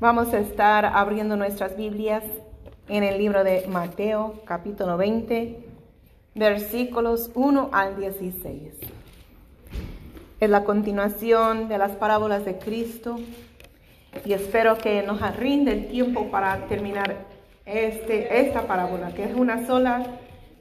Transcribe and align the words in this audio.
Vamos 0.00 0.32
a 0.32 0.38
estar 0.38 0.84
abriendo 0.84 1.36
nuestras 1.36 1.76
Biblias 1.76 2.22
en 2.86 3.02
el 3.02 3.18
libro 3.18 3.42
de 3.42 3.66
Mateo, 3.66 4.42
capítulo 4.44 4.96
20, 4.96 5.58
versículos 6.36 7.32
1 7.34 7.70
al 7.72 7.96
16. 7.96 8.74
Es 10.38 10.50
la 10.50 10.62
continuación 10.62 11.68
de 11.68 11.78
las 11.78 11.96
parábolas 11.96 12.44
de 12.44 12.58
Cristo 12.58 13.16
y 14.24 14.34
espero 14.34 14.78
que 14.78 15.02
nos 15.02 15.20
rinde 15.36 15.72
el 15.72 15.88
tiempo 15.88 16.30
para 16.30 16.68
terminar 16.68 17.16
este, 17.66 18.40
esta 18.40 18.68
parábola, 18.68 19.12
que 19.14 19.24
es 19.24 19.34
una 19.34 19.66
sola, 19.66 20.06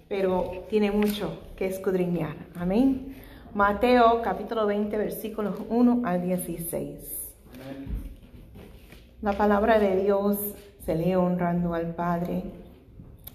pero 0.09 0.65
tiene 0.67 0.89
mucho 0.89 1.43
que 1.55 1.67
escudriñar. 1.67 2.35
Amén. 2.55 3.15
Mateo 3.54 4.19
capítulo 4.23 4.65
20, 4.65 4.97
versículos 4.97 5.57
1 5.69 6.01
al 6.05 6.23
16. 6.23 7.17
La 9.20 9.34
palabra 9.34 9.79
de 9.79 10.04
Dios 10.04 10.38
se 10.86 10.93
lee 10.93 11.15
honrando 11.15 11.73
al 11.73 11.96
Padre, 11.96 12.43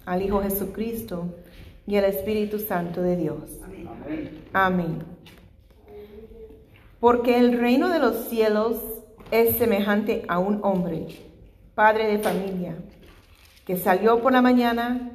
al 0.05 0.21
Hijo 0.21 0.41
Jesucristo 0.41 1.35
y 1.85 1.97
al 1.97 2.05
Espíritu 2.05 2.57
Santo 2.59 3.01
de 3.01 3.17
Dios. 3.17 3.59
Amén. 4.53 5.03
Porque 7.01 7.37
el 7.37 7.59
reino 7.59 7.89
de 7.89 7.99
los 7.99 8.15
cielos 8.29 8.77
es 9.29 9.57
semejante 9.57 10.23
a 10.29 10.39
un 10.39 10.61
hombre, 10.63 11.07
padre 11.75 12.07
de 12.07 12.19
familia, 12.19 12.75
que 13.65 13.75
salió 13.75 14.21
por 14.21 14.31
la 14.31 14.41
mañana 14.41 15.11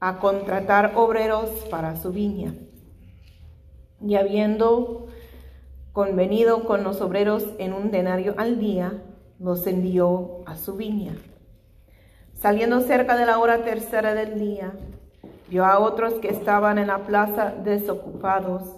a 0.00 0.18
contratar 0.18 0.92
obreros 0.94 1.50
para 1.70 1.94
su 1.96 2.10
viña. 2.10 2.54
Y 4.00 4.14
habiendo 4.14 5.08
convenido 5.92 6.64
con 6.64 6.84
los 6.84 7.02
obreros 7.02 7.44
en 7.58 7.74
un 7.74 7.90
denario 7.90 8.34
al 8.38 8.58
día, 8.58 9.02
los 9.38 9.66
envió 9.66 10.42
a 10.46 10.56
su 10.56 10.76
viña. 10.76 11.16
Saliendo 12.34 12.80
cerca 12.80 13.16
de 13.16 13.26
la 13.26 13.38
hora 13.38 13.64
tercera 13.64 14.14
del 14.14 14.38
día, 14.38 14.72
vio 15.48 15.64
a 15.64 15.78
otros 15.78 16.14
que 16.14 16.28
estaban 16.28 16.78
en 16.78 16.88
la 16.88 16.98
plaza 17.06 17.54
desocupados 17.64 18.76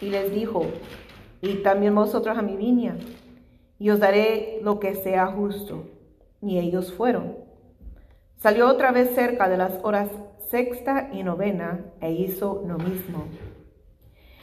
y 0.00 0.10
les 0.10 0.32
dijo, 0.32 0.66
y 1.40 1.56
también 1.56 1.94
vosotros 1.94 2.36
a 2.38 2.42
mi 2.42 2.56
viña, 2.56 2.96
y 3.78 3.90
os 3.90 4.00
daré 4.00 4.60
lo 4.62 4.80
que 4.80 4.94
sea 4.94 5.26
justo. 5.26 5.84
Y 6.40 6.58
ellos 6.58 6.92
fueron. 6.92 7.36
Salió 8.36 8.68
otra 8.68 8.92
vez 8.92 9.14
cerca 9.14 9.48
de 9.48 9.56
las 9.56 9.80
horas 9.82 10.08
sexta 10.50 11.08
y 11.12 11.22
novena 11.22 11.84
e 12.00 12.12
hizo 12.12 12.62
lo 12.66 12.78
mismo. 12.78 13.24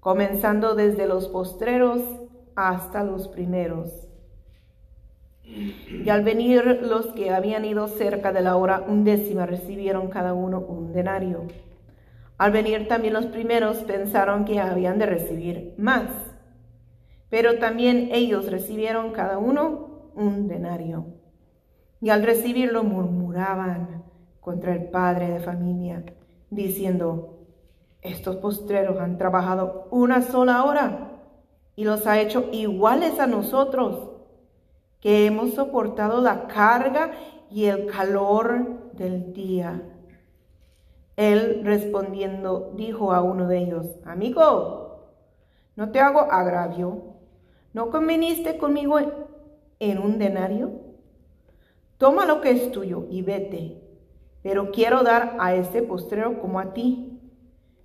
comenzando 0.00 0.74
desde 0.74 1.06
los 1.06 1.28
postreros 1.28 2.02
hasta 2.56 3.04
los 3.04 3.28
primeros. 3.28 4.08
Y 5.44 6.08
al 6.08 6.22
venir 6.22 6.80
los 6.82 7.06
que 7.08 7.30
habían 7.30 7.64
ido 7.64 7.88
cerca 7.88 8.32
de 8.32 8.40
la 8.40 8.56
hora 8.56 8.84
undécima 8.86 9.46
recibieron 9.46 10.08
cada 10.08 10.32
uno 10.32 10.60
un 10.60 10.92
denario. 10.92 11.46
Al 12.38 12.52
venir 12.52 12.88
también 12.88 13.14
los 13.14 13.26
primeros 13.26 13.78
pensaron 13.78 14.44
que 14.44 14.60
habían 14.60 14.98
de 14.98 15.06
recibir 15.06 15.74
más, 15.76 16.08
pero 17.28 17.58
también 17.58 18.08
ellos 18.12 18.50
recibieron 18.50 19.12
cada 19.12 19.38
uno 19.38 20.10
un 20.14 20.48
denario. 20.48 21.06
Y 22.00 22.08
al 22.08 22.22
recibirlo 22.22 22.82
murmuraban 22.82 24.04
contra 24.40 24.72
el 24.72 24.84
padre 24.84 25.28
de 25.28 25.40
familia, 25.40 26.02
diciendo, 26.48 27.39
estos 28.02 28.36
postreros 28.36 28.98
han 28.98 29.18
trabajado 29.18 29.88
una 29.90 30.22
sola 30.22 30.64
hora 30.64 31.10
y 31.76 31.84
los 31.84 32.06
ha 32.06 32.20
hecho 32.20 32.48
iguales 32.52 33.18
a 33.20 33.26
nosotros, 33.26 34.10
que 35.00 35.26
hemos 35.26 35.54
soportado 35.54 36.20
la 36.20 36.46
carga 36.46 37.12
y 37.50 37.66
el 37.66 37.86
calor 37.86 38.92
del 38.92 39.32
día. 39.32 39.82
Él 41.16 41.62
respondiendo 41.64 42.72
dijo 42.76 43.12
a 43.12 43.22
uno 43.22 43.46
de 43.46 43.58
ellos, 43.58 43.86
amigo, 44.04 44.80
no 45.76 45.90
te 45.90 46.00
hago 46.00 46.20
agravio, 46.20 47.16
¿no 47.72 47.90
conveniste 47.90 48.58
conmigo 48.58 48.98
en 49.78 49.98
un 49.98 50.18
denario? 50.18 50.72
Toma 51.96 52.24
lo 52.24 52.40
que 52.40 52.50
es 52.50 52.72
tuyo 52.72 53.06
y 53.10 53.22
vete, 53.22 53.82
pero 54.42 54.70
quiero 54.70 55.02
dar 55.02 55.36
a 55.38 55.54
este 55.54 55.82
postrero 55.82 56.40
como 56.40 56.58
a 56.58 56.72
ti. 56.72 57.09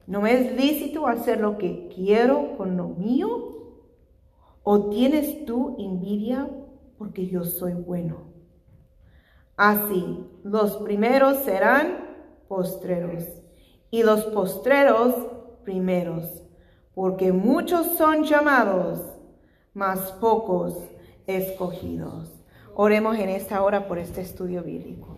¿No 0.08 0.28
es 0.28 0.56
lícito 0.56 1.08
hacer 1.08 1.40
lo 1.40 1.58
que 1.58 1.90
quiero 1.94 2.58
con 2.58 2.78
lo 2.78 2.90
mío? 2.90 3.52
¿O 4.64 4.90
tienes 4.90 5.46
tú 5.46 5.76
envidia 5.80 6.50
porque 6.98 7.28
yo 7.28 7.44
soy 7.44 7.74
bueno? 7.74 8.34
Así, 9.58 10.26
los 10.44 10.78
primeros 10.78 11.38
serán 11.40 11.98
postreros 12.48 13.24
y 13.90 14.04
los 14.04 14.26
postreros 14.26 15.16
primeros, 15.64 16.44
porque 16.94 17.32
muchos 17.32 17.98
son 17.98 18.24
llamados, 18.24 19.00
mas 19.74 20.12
pocos 20.14 20.78
escogidos. 21.26 22.32
Oremos 22.76 23.18
en 23.18 23.30
esta 23.30 23.64
hora 23.64 23.88
por 23.88 23.98
este 23.98 24.22
estudio 24.22 24.62
bíblico. 24.62 25.18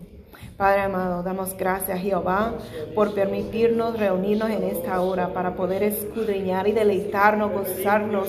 Padre 0.58 0.80
amado, 0.80 1.22
damos 1.22 1.56
gracias 1.56 2.00
Jehová 2.00 2.54
por 2.92 3.14
permitirnos 3.14 3.96
reunirnos 3.96 4.50
en 4.50 4.64
esta 4.64 5.00
hora 5.00 5.32
para 5.32 5.54
poder 5.54 5.84
escudriñar 5.84 6.66
y 6.66 6.72
deleitarnos, 6.72 7.52
gozarnos 7.52 8.26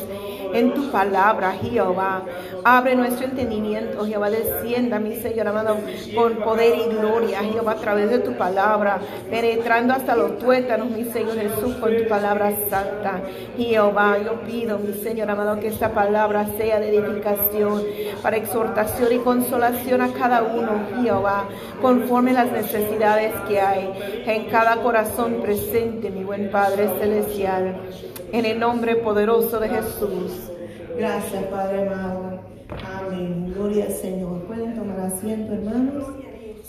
en 0.54 0.76
tu 0.76 0.92
palabra, 0.92 1.54
Jehová. 1.54 2.24
Abre 2.64 2.96
nuestro 2.96 3.26
entendimiento, 3.26 4.06
Jehová. 4.06 4.30
Descienda, 4.30 5.00
mi 5.00 5.16
Señor 5.16 5.48
amado, 5.48 5.78
con 6.16 6.36
poder 6.36 6.78
y 6.78 6.96
gloria, 6.96 7.40
Jehová, 7.40 7.72
a 7.72 7.76
través 7.76 8.12
de 8.12 8.20
tu 8.20 8.38
palabra, 8.38 9.00
penetrando 9.30 9.94
hasta 9.94 10.16
los 10.16 10.38
tuétanos, 10.38 10.90
mi 10.92 11.06
Señor 11.06 11.36
Jesús, 11.36 11.76
con 11.76 11.96
tu 11.98 12.08
palabra 12.08 12.52
santa. 12.70 13.22
Jehová, 13.58 14.18
yo 14.24 14.42
pido, 14.42 14.78
mi 14.78 14.94
Señor 14.94 15.32
amado, 15.32 15.60
que 15.60 15.68
esta 15.68 15.94
palabra 15.94 16.46
sea 16.58 16.80
de 16.80 16.96
edificación, 16.96 17.84
para 18.22 18.38
exhortación 18.38 19.14
y 19.14 19.18
consolación 19.18 20.02
a 20.02 20.14
cada 20.14 20.44
uno, 20.44 20.72
Jehová, 21.02 21.46
conforme 21.82 22.19
las 22.26 22.52
necesidades 22.52 23.34
que 23.48 23.62
hay 23.62 23.90
en 24.26 24.50
cada 24.50 24.82
corazón 24.82 25.42
presente, 25.42 26.12
mi 26.12 26.24
buen 26.24 26.52
Padre 26.52 26.90
Celestial. 27.00 27.80
En 28.32 28.46
el 28.46 28.60
nombre 28.60 28.98
poderoso 28.98 29.60
de 29.60 29.70
Jesús. 29.70 30.52
Gracias, 30.98 31.44
Padre 31.46 31.88
amado. 31.88 32.42
Amén. 32.86 33.54
Gloria 33.54 33.86
al 33.86 33.94
Señor. 33.94 34.44
Pueden 34.44 34.76
tomar 34.76 35.00
asiento, 35.00 35.54
hermanos. 35.54 36.06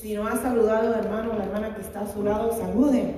Si 0.01 0.15
no 0.15 0.27
ha 0.27 0.37
saludado, 0.37 0.95
hermano, 0.95 1.35
la 1.37 1.45
hermana 1.45 1.75
que 1.75 1.83
está 1.83 2.03
a 2.03 2.07
su 2.07 2.23
lado, 2.23 2.53
saluden. 2.53 3.17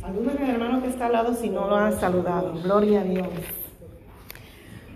Saluden 0.00 0.42
al 0.42 0.50
hermano 0.50 0.82
que 0.82 0.88
está 0.88 1.06
al 1.06 1.12
lado 1.12 1.34
si 1.34 1.48
no 1.48 1.68
lo 1.68 1.76
han 1.76 1.98
saludado. 1.98 2.54
Gloria 2.60 3.02
a 3.02 3.04
Dios. 3.04 3.28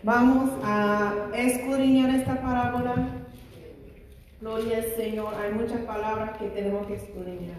Vamos 0.02 0.50
a 0.64 1.12
escudriñar 1.34 2.10
esta 2.10 2.40
parábola. 2.40 3.25
Gloria 4.40 4.78
al 4.78 4.84
Señor. 4.96 5.34
Hay 5.34 5.52
muchas 5.52 5.80
palabras 5.80 6.36
que 6.38 6.48
tenemos 6.48 6.86
que 6.86 6.94
escudriñar. 6.94 7.56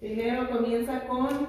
Primero 0.00 0.50
comienza 0.50 1.06
con 1.06 1.48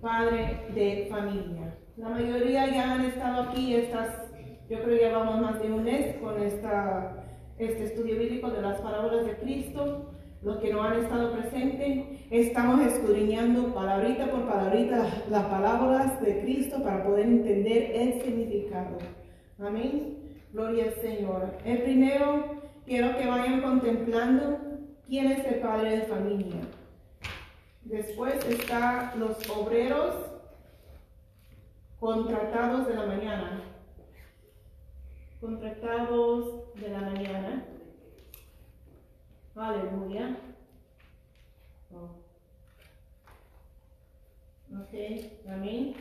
padre 0.00 0.60
de 0.74 1.06
familia. 1.10 1.76
La 1.96 2.08
mayoría 2.08 2.66
ya 2.66 2.94
han 2.94 3.04
estado 3.04 3.42
aquí, 3.42 3.74
estas, 3.74 4.30
yo 4.70 4.82
creo 4.82 4.98
que 4.98 5.04
llevamos 5.04 5.40
más 5.40 5.60
de 5.60 5.70
un 5.70 5.84
mes 5.84 6.16
con 6.16 6.40
esta, 6.42 7.24
este 7.58 7.84
estudio 7.84 8.18
bíblico 8.18 8.50
de 8.50 8.62
las 8.62 8.80
parábolas 8.80 9.26
de 9.26 9.36
Cristo. 9.36 10.12
Los 10.40 10.58
que 10.58 10.72
no 10.72 10.82
han 10.82 11.00
estado 11.00 11.32
presentes, 11.32 12.04
estamos 12.30 12.80
escudriñando 12.86 13.74
palabrita 13.74 14.30
por 14.30 14.48
palabrita 14.48 15.24
las 15.28 15.44
palabras 15.46 16.20
de 16.22 16.40
Cristo 16.40 16.80
para 16.82 17.02
poder 17.02 17.26
entender 17.26 17.90
el 17.92 18.22
significado. 18.22 18.98
Amén. 19.58 20.16
Gloria 20.52 20.84
al 20.84 20.94
Señor. 21.02 21.54
El 21.64 21.82
primero, 21.82 22.57
quiero 22.88 23.18
que 23.18 23.26
vayan 23.26 23.60
contemplando 23.60 24.58
quién 25.06 25.30
es 25.30 25.46
el 25.46 25.60
padre 25.60 25.98
de 25.98 26.06
familia. 26.06 26.60
Después 27.82 28.34
está 28.46 29.14
los 29.16 29.48
obreros 29.50 30.14
contratados 32.00 32.88
de 32.88 32.94
la 32.94 33.06
mañana. 33.06 33.62
Contratados 35.40 36.74
de 36.74 36.88
la 36.88 37.00
mañana. 37.00 37.64
Aleluya. 39.54 40.36
Oh. 41.92 42.10
Ok, 44.80 45.44
también 45.44 45.94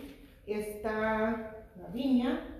está 0.45 1.66
la 1.75 1.88
viña 1.94 2.56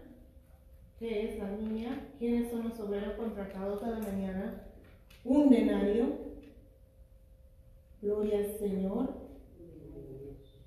¿Qué 1.00 1.30
es 1.30 1.40
la 1.40 1.52
viña? 1.52 2.08
¿Quiénes 2.18 2.50
son 2.50 2.70
los 2.70 2.80
obreros 2.80 3.14
contratados 3.14 3.84
a 3.84 3.90
la 3.90 4.00
mañana? 4.00 4.64
Un 5.24 5.50
denario. 5.50 6.06
Gloria 8.02 8.40
al 8.40 8.58
Señor. 8.58 9.28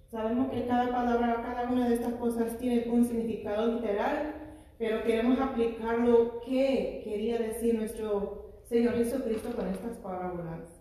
Sabemos 0.08 0.50
que 0.50 0.66
cada 0.66 0.92
palabra, 0.92 1.42
cada 1.42 1.70
una 1.70 1.88
de 1.88 1.96
estas 1.96 2.14
cosas 2.14 2.58
tiene 2.58 2.88
un 2.90 3.04
significado 3.04 3.74
literal, 3.74 4.34
pero 4.78 5.02
queremos 5.02 5.40
aplicar 5.40 5.98
lo 5.98 6.40
que 6.40 7.02
quería 7.04 7.38
decir 7.38 7.74
nuestro 7.74 8.60
Señor 8.64 8.94
Jesucristo 8.94 9.50
con 9.54 9.66
estas 9.66 9.96
parábolas. 9.98 10.80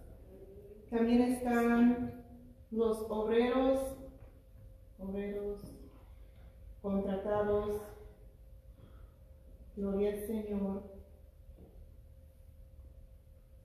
También 0.91 1.21
están 1.23 2.23
los 2.69 3.05
obreros, 3.09 3.97
obreros 4.99 5.59
contratados, 6.81 7.81
gloria 9.79 10.11
al 10.11 10.19
Señor, 10.27 10.83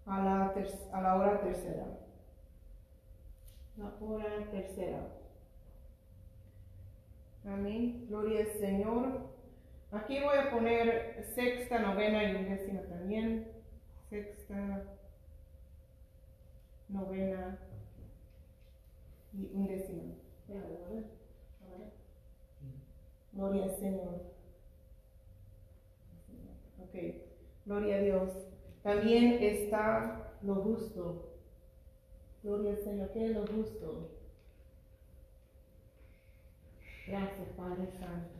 a 0.06 0.22
la, 0.22 0.54
a 0.92 1.00
la 1.02 1.16
hora 1.16 1.40
tercera. 1.40 1.86
La 3.76 3.92
hora 4.00 4.50
tercera. 4.50 5.08
Amén. 7.44 8.06
Gloria 8.08 8.40
al 8.40 8.52
Señor. 8.60 9.34
Aquí 9.90 10.20
voy 10.20 10.38
a 10.38 10.50
poner 10.50 11.24
sexta, 11.34 11.80
novena 11.80 12.22
y 12.24 12.36
undécima 12.36 12.82
también. 12.82 13.48
Sexta, 14.08 14.84
novena 16.88 17.58
y 19.32 19.50
undécima. 19.52 20.14
Gloria 23.32 23.64
al 23.64 23.76
Señor. 23.76 24.33
Gloria 27.66 27.96
a 27.96 28.00
Dios. 28.00 28.30
También 28.82 29.42
está 29.42 30.38
lo 30.42 30.56
justo. 30.56 31.30
Gloria 32.42 32.72
al 32.72 32.78
Señor. 32.78 33.10
¿Qué 33.12 33.26
es 33.26 33.30
lo 33.32 33.46
justo? 33.46 34.10
Gracias, 37.06 37.48
Padre 37.56 37.88
Santo. 37.98 38.34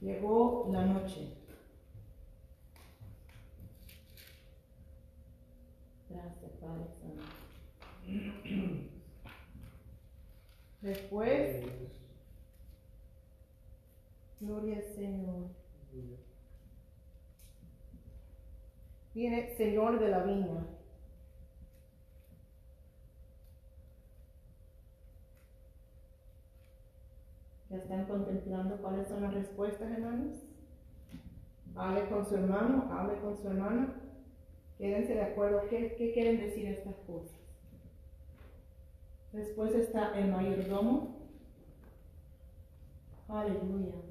Llegó 0.00 0.68
la 0.72 0.86
noche. 0.86 1.34
Gracias, 6.08 6.50
Padre 6.60 6.86
Santo. 7.00 7.22
Después, 10.80 11.64
gloria 14.40 14.76
al 14.76 14.84
Señor. 14.94 15.48
Viene 19.14 19.56
Señor 19.56 19.98
de 19.98 20.08
la 20.08 20.22
viña. 20.22 20.66
¿Ya 27.70 27.76
están 27.76 28.06
contemplando 28.06 28.76
cuáles 28.78 29.08
son 29.08 29.22
las 29.22 29.34
respuestas, 29.34 29.90
hermanos? 29.90 30.36
Hable 31.74 32.08
con 32.08 32.24
su 32.24 32.36
hermano, 32.36 32.88
hable 32.90 33.20
con 33.20 33.36
su 33.36 33.48
hermana. 33.48 33.94
Quédense 34.78 35.14
de 35.14 35.22
acuerdo. 35.22 35.68
¿Qué, 35.68 35.94
qué 35.98 36.12
quieren 36.12 36.38
decir 36.38 36.66
estas 36.66 36.94
cosas? 37.06 37.36
Después 39.32 39.74
está 39.74 40.18
el 40.18 40.30
mayordomo. 40.30 41.16
Aleluya. 43.28 44.07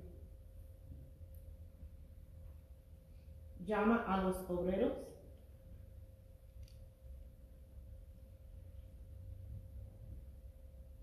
Llama 3.67 4.01
a 4.07 4.23
los 4.23 4.49
obreros. 4.49 4.93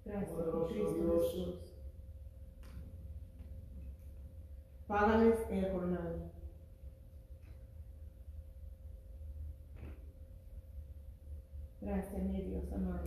Gracias 0.07 0.33
Cristo 0.69 1.21
Jesús. 1.21 1.75
Págales 4.87 5.39
el 5.51 5.73
jornal. 5.73 6.31
Gracias, 11.83 12.23
mi 12.23 12.41
Dios 12.41 12.73
amado. 12.73 13.05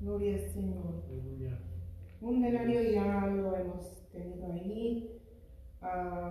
Gloria 0.00 0.36
al 0.36 0.50
Señor. 0.50 1.02
Un 2.22 2.40
denario 2.40 2.82
ya 2.82 3.26
lo 3.26 3.54
hemos 3.56 4.05
Ah, 5.82 6.30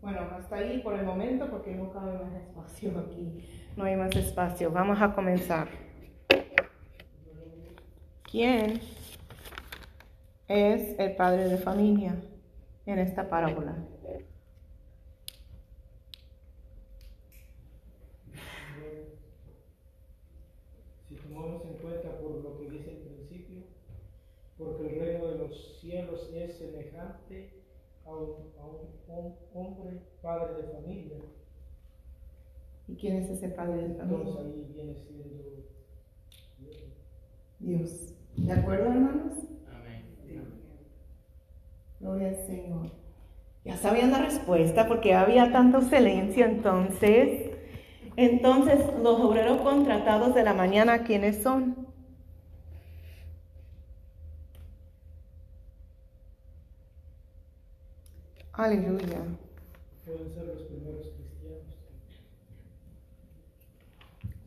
bueno, 0.00 0.20
hasta 0.36 0.56
ahí 0.56 0.80
por 0.80 0.94
el 0.94 1.04
momento 1.04 1.48
porque 1.50 1.74
no 1.74 1.92
cabe 1.92 2.18
más 2.18 2.32
espacio 2.34 2.98
aquí. 2.98 3.38
No 3.76 3.84
hay 3.84 3.96
más 3.96 4.14
espacio. 4.16 4.70
Vamos 4.70 5.00
a 5.00 5.14
comenzar. 5.14 5.68
¿Quién 8.30 8.80
es 10.48 10.98
el 10.98 11.16
padre 11.16 11.48
de 11.48 11.58
familia 11.58 12.16
en 12.86 12.98
esta 12.98 13.28
parábola? 13.28 13.76
Porque 24.58 24.88
el 24.88 25.00
reino 25.00 25.26
de 25.28 25.38
los 25.38 25.78
cielos 25.80 26.30
es 26.34 26.58
semejante 26.58 27.50
a 28.04 28.10
un, 28.10 28.52
hombre, 29.54 30.00
padre 30.20 30.62
de 30.62 30.72
familia. 30.72 31.18
¿Y 32.88 32.96
quién 32.96 33.16
es 33.16 33.30
ese 33.30 33.50
padre 33.50 33.88
de 33.88 33.94
familia? 33.94 34.18
Entonces 34.18 34.46
ahí 34.46 34.72
viene 34.74 34.94
siendo 34.94 35.48
Dios. 37.60 38.14
¿De 38.36 38.52
acuerdo, 38.52 38.86
hermanos? 38.86 39.34
Amén. 39.72 40.04
Gloria 42.00 42.28
al 42.28 42.46
Señor. 42.46 42.90
Ya 43.64 43.76
sabían 43.76 44.10
la 44.12 44.22
respuesta 44.22 44.88
porque 44.88 45.14
había 45.14 45.52
tanto 45.52 45.82
silencio 45.82 46.46
entonces. 46.46 47.52
Entonces, 48.16 48.80
los 49.02 49.20
obreros 49.20 49.60
contratados 49.60 50.34
de 50.34 50.42
la 50.42 50.54
mañana, 50.54 51.04
¿quiénes 51.04 51.42
son? 51.42 51.77
Aleluya. 58.58 59.22
Pueden 60.04 60.34
ser 60.34 60.46
los 60.46 60.62
primeros 60.62 61.12
cristianos. 61.14 61.62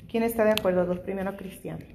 ¿Quién 0.09 0.23
está 0.23 0.43
de 0.43 0.51
acuerdo? 0.51 0.83
Los 0.83 0.99
primeros 0.99 1.35
cristianos. 1.35 1.87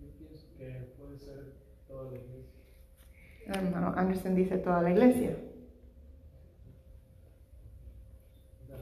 Yo 0.00 0.08
pienso 0.18 0.44
que 0.58 0.92
puede 0.98 1.18
ser 1.20 1.52
toda 1.86 2.10
la 2.10 2.18
iglesia. 2.18 2.50
Hermano 3.46 3.94
Anderson 3.96 4.34
dice 4.34 4.58
toda 4.58 4.82
la 4.82 4.90
iglesia. 4.90 5.36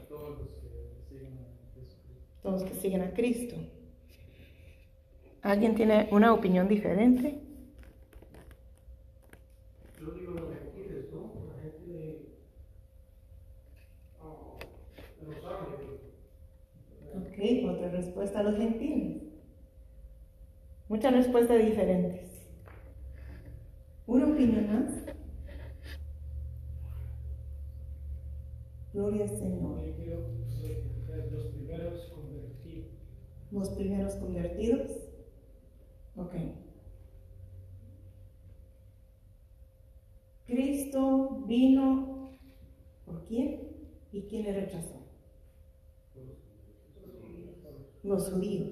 Todos 0.09 0.39
los 0.39 0.47
que 0.49 1.03
siguen 1.07 1.37
a 1.37 1.71
Cristo. 1.75 2.01
Todos 2.41 2.63
que 2.63 2.73
siguen 2.73 3.01
a 3.03 3.13
Cristo. 3.13 3.55
¿Alguien 5.43 5.75
tiene 5.75 6.09
una 6.11 6.33
opinión 6.33 6.67
diferente? 6.67 7.48
Otra 17.69 17.89
respuesta 17.89 18.39
a 18.39 18.43
los 18.43 18.57
gentiles. 18.57 19.23
Muchas 20.89 21.13
respuestas 21.13 21.63
diferentes. 21.63 22.27
¿Una 24.07 24.27
opinión 24.27 24.67
más? 24.67 24.93
Gloria 28.93 29.23
al 29.23 29.29
Señor. 29.29 29.79
Los 31.31 31.45
primeros 31.47 32.09
convertidos. 32.09 32.87
Los 33.51 33.69
primeros 33.69 34.15
convertidos. 34.15 34.91
Ok. 36.15 36.33
Cristo 40.45 41.43
vino 41.45 42.31
por 43.05 43.23
quién 43.25 43.61
y 44.11 44.23
quién 44.23 44.43
le 44.43 44.53
rechazó 44.53 44.98
los 48.03 48.31
judíos, 48.31 48.71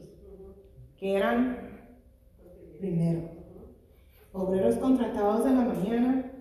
que 0.97 1.15
eran 1.15 1.57
primero 2.79 3.37
obreros 4.37 4.75
contratados 4.75 5.43
de 5.43 5.51
la 5.51 5.61
mañana. 5.61 6.31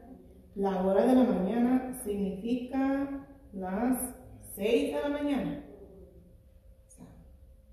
La 0.55 0.85
hora 0.85 1.07
de 1.07 1.14
la 1.14 1.25
mañana 1.25 2.00
significa 2.05 3.26
las 3.52 4.14
6 4.55 4.95
de 4.95 5.00
la 5.00 5.09
mañana. 5.09 5.64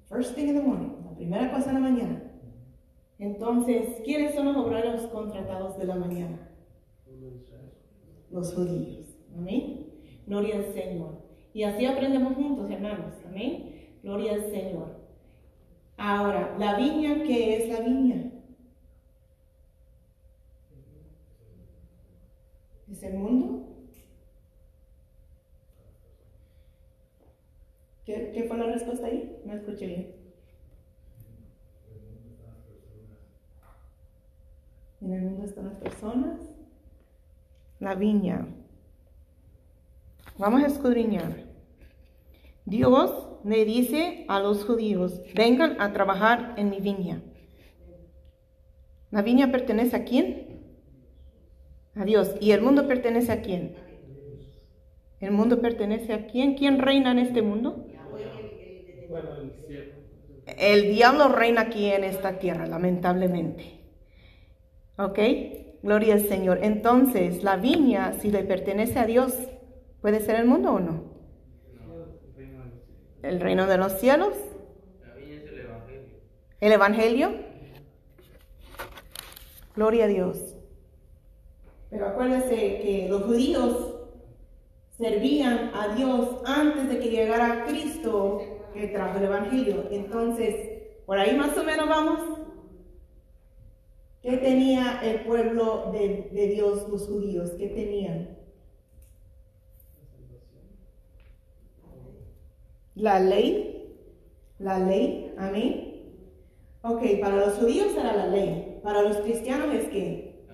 First 0.09 0.35
thing 0.35 0.49
in 0.49 0.55
the 0.55 0.61
morning, 0.61 0.91
la 1.05 1.15
primera 1.15 1.51
cosa 1.51 1.67
de 1.67 1.73
la 1.73 1.79
mañana. 1.79 2.23
Entonces, 3.19 4.01
¿quiénes 4.03 4.35
son 4.35 4.47
los 4.47 4.57
obreros 4.57 5.07
contratados 5.07 5.77
de 5.77 5.85
la 5.85 5.95
mañana? 5.95 6.49
Los 8.29 8.53
judíos. 8.53 9.17
Amén. 9.35 9.87
Gloria 10.27 10.57
al 10.57 10.73
Señor. 10.73 11.21
Y 11.53 11.63
así 11.63 11.85
aprendemos 11.85 12.35
juntos, 12.35 12.69
hermanos. 12.69 13.13
Amén. 13.25 13.97
Gloria 14.03 14.33
al 14.33 14.51
Señor. 14.51 15.02
Ahora, 15.97 16.55
la 16.57 16.75
viña, 16.77 17.23
¿qué 17.23 17.57
es 17.57 17.69
la 17.69 17.81
viña? 17.81 18.31
¿Es 22.91 23.03
el 23.03 23.13
mundo? 23.13 23.63
¿Qué, 28.05 28.45
fue 28.47 28.57
la 28.57 28.65
respuesta 28.65 29.07
ahí? 29.07 29.41
No 29.45 29.53
escuché 29.53 29.87
bien. 29.87 30.15
En 35.01 35.13
el 35.13 35.21
mundo 35.21 35.45
están 35.45 35.65
las 35.65 35.77
personas. 35.77 36.39
La 37.79 37.95
viña. 37.95 38.45
Vamos 40.37 40.63
a 40.63 40.67
escudriñar. 40.67 41.43
Dios 42.65 43.32
le 43.43 43.65
dice 43.65 44.25
a 44.27 44.39
los 44.39 44.63
judíos, 44.63 45.21
vengan 45.35 45.79
a 45.81 45.93
trabajar 45.93 46.53
en 46.57 46.69
mi 46.69 46.79
viña. 46.79 47.21
¿La 49.11 49.21
viña 49.21 49.51
pertenece 49.51 49.95
a 49.95 50.03
quién? 50.03 50.63
A 51.95 52.05
Dios. 52.05 52.35
¿Y 52.39 52.51
el 52.51 52.61
mundo 52.61 52.87
pertenece 52.87 53.31
a 53.31 53.41
quién? 53.41 53.75
¿El 55.19 55.31
mundo 55.31 55.61
pertenece 55.61 56.13
a 56.13 56.25
quién? 56.25 56.55
¿Quién 56.55 56.79
reina 56.79 57.11
en 57.11 57.19
este 57.19 57.41
mundo? 57.41 57.85
El 60.57 60.93
diablo 60.93 61.29
reina 61.29 61.61
aquí 61.61 61.85
en 61.85 62.03
esta 62.03 62.39
tierra, 62.39 62.65
lamentablemente. 62.65 63.79
¿Ok? 64.97 65.19
Gloria 65.83 66.15
al 66.15 66.21
Señor. 66.21 66.59
Entonces, 66.63 67.43
la 67.43 67.57
viña, 67.57 68.13
si 68.13 68.31
le 68.31 68.43
pertenece 68.43 68.99
a 68.99 69.05
Dios, 69.05 69.37
¿puede 70.01 70.19
ser 70.21 70.37
el 70.37 70.45
mundo 70.45 70.73
o 70.73 70.79
no? 70.79 71.12
El 73.23 73.39
reino 73.39 73.67
de 73.67 73.77
los 73.77 73.93
cielos. 73.93 74.33
El 76.59 76.71
Evangelio. 76.73 77.31
Gloria 79.75 80.05
a 80.05 80.07
Dios. 80.07 80.55
Pero 81.89 82.07
acuérdense 82.07 82.55
que 82.55 83.07
los 83.09 83.23
judíos 83.23 83.95
servían 84.97 85.71
a 85.73 85.95
Dios 85.95 86.41
antes 86.45 86.89
de 86.89 86.99
que 86.99 87.11
llegara 87.11 87.65
Cristo 87.65 88.41
que 88.73 88.87
trajo 88.87 89.17
el 89.19 89.25
Evangelio. 89.25 89.85
Entonces, 89.89 90.55
por 91.05 91.17
ahí 91.17 91.35
más 91.37 91.57
o 91.57 91.63
menos 91.63 91.87
vamos. 91.87 92.39
¿Qué 94.21 94.35
tenía 94.37 94.99
el 95.01 95.21
pueblo 95.21 95.91
de, 95.93 96.29
de 96.31 96.47
Dios, 96.47 96.89
los 96.89 97.07
judíos? 97.07 97.51
¿Qué 97.57 97.67
tenían? 97.69 98.42
La 102.95 103.19
ley. 103.19 103.97
La 104.59 104.79
ley. 104.79 105.33
Amén. 105.37 105.89
Ok, 106.81 107.01
para 107.21 107.37
los 107.37 107.53
judíos 107.55 107.93
era 107.97 108.15
la 108.15 108.27
ley. 108.27 108.79
Para 108.83 109.01
los 109.01 109.17
cristianos 109.17 109.73
es 109.73 109.87
que 109.89 110.45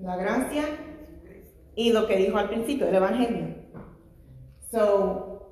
la 0.00 0.16
gracia 0.16 0.64
y 1.74 1.92
lo 1.92 2.06
que 2.06 2.16
dijo 2.16 2.38
al 2.38 2.48
principio, 2.48 2.88
el 2.88 2.94
evangelio. 2.94 3.54
So, 4.70 5.50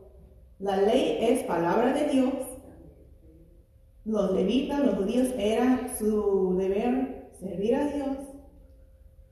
la 0.58 0.76
ley 0.76 1.18
es 1.20 1.42
palabra 1.44 1.92
de 1.92 2.08
Dios 2.08 2.32
los 4.06 4.32
levitas, 4.32 4.86
los 4.86 4.94
judíos, 4.94 5.28
era 5.36 5.92
su 5.98 6.56
deber 6.56 7.28
servir 7.40 7.74
a 7.74 7.86
Dios. 7.90 8.16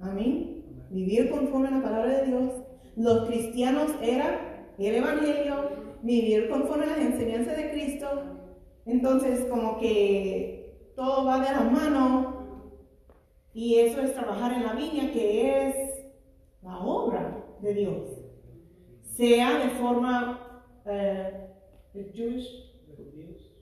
Amén. 0.01 0.65
Vivir 0.91 1.31
conforme 1.31 1.69
a 1.69 1.71
la 1.71 1.83
palabra 1.83 2.21
de 2.21 2.27
Dios. 2.27 2.53
Los 2.97 3.29
cristianos 3.29 3.93
era 4.03 4.54
el 4.79 4.97
Evangelio, 4.97 5.71
vivir 6.03 6.49
conforme 6.49 6.85
a 6.85 6.89
las 6.89 6.99
enseñanzas 6.99 7.57
de 7.57 7.71
Cristo. 7.71 8.07
Entonces, 8.87 9.47
como 9.49 9.79
que 9.79 10.91
todo 10.97 11.25
va 11.25 11.41
de 11.41 11.53
la 11.53 11.63
mano. 11.63 12.35
Y 13.53 13.77
eso 13.77 14.01
es 14.03 14.15
trabajar 14.15 14.53
en 14.53 14.65
la 14.65 14.75
viña, 14.75 15.13
que 15.13 15.69
es 15.69 15.77
la 16.63 16.79
obra 16.79 17.45
de 17.61 17.75
Dios. 17.75 18.09
Sea 19.03 19.59
de 19.59 19.71
forma 19.71 20.63
eh, 20.87 21.49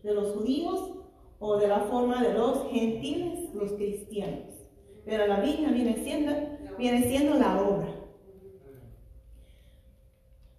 de 0.03 0.15
los 0.15 0.33
judíos 0.33 0.99
o 1.39 1.57
de 1.59 1.69
la 1.69 1.81
forma 1.81 2.23
de 2.23 2.35
los 2.35 2.71
gentiles, 2.71 3.53
los 3.55 3.73
cristianos. 3.73 4.49
Pero 5.05 5.27
la 5.27 5.41
Biblia 5.41 5.71
viene 5.71 5.97
siendo, 5.97 6.33
viene 6.79 7.03
siendo 7.03 7.35
la 7.35 7.61
obra. 7.61 8.02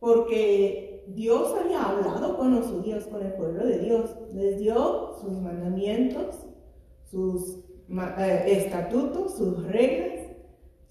Porque 0.03 1.05
Dios 1.07 1.55
había 1.57 1.81
hablado 1.81 2.35
con 2.35 2.53
los 2.53 2.67
judíos, 2.67 3.05
con 3.05 3.25
el 3.25 3.31
pueblo 3.35 3.65
de 3.65 3.79
Dios. 3.79 4.13
Les 4.33 4.59
dio 4.59 5.15
sus 5.21 5.31
mandamientos, 5.39 6.45
sus 7.09 7.59
eh, 8.17 8.43
estatutos, 8.47 9.37
sus 9.37 9.65
reglas, 9.65 10.27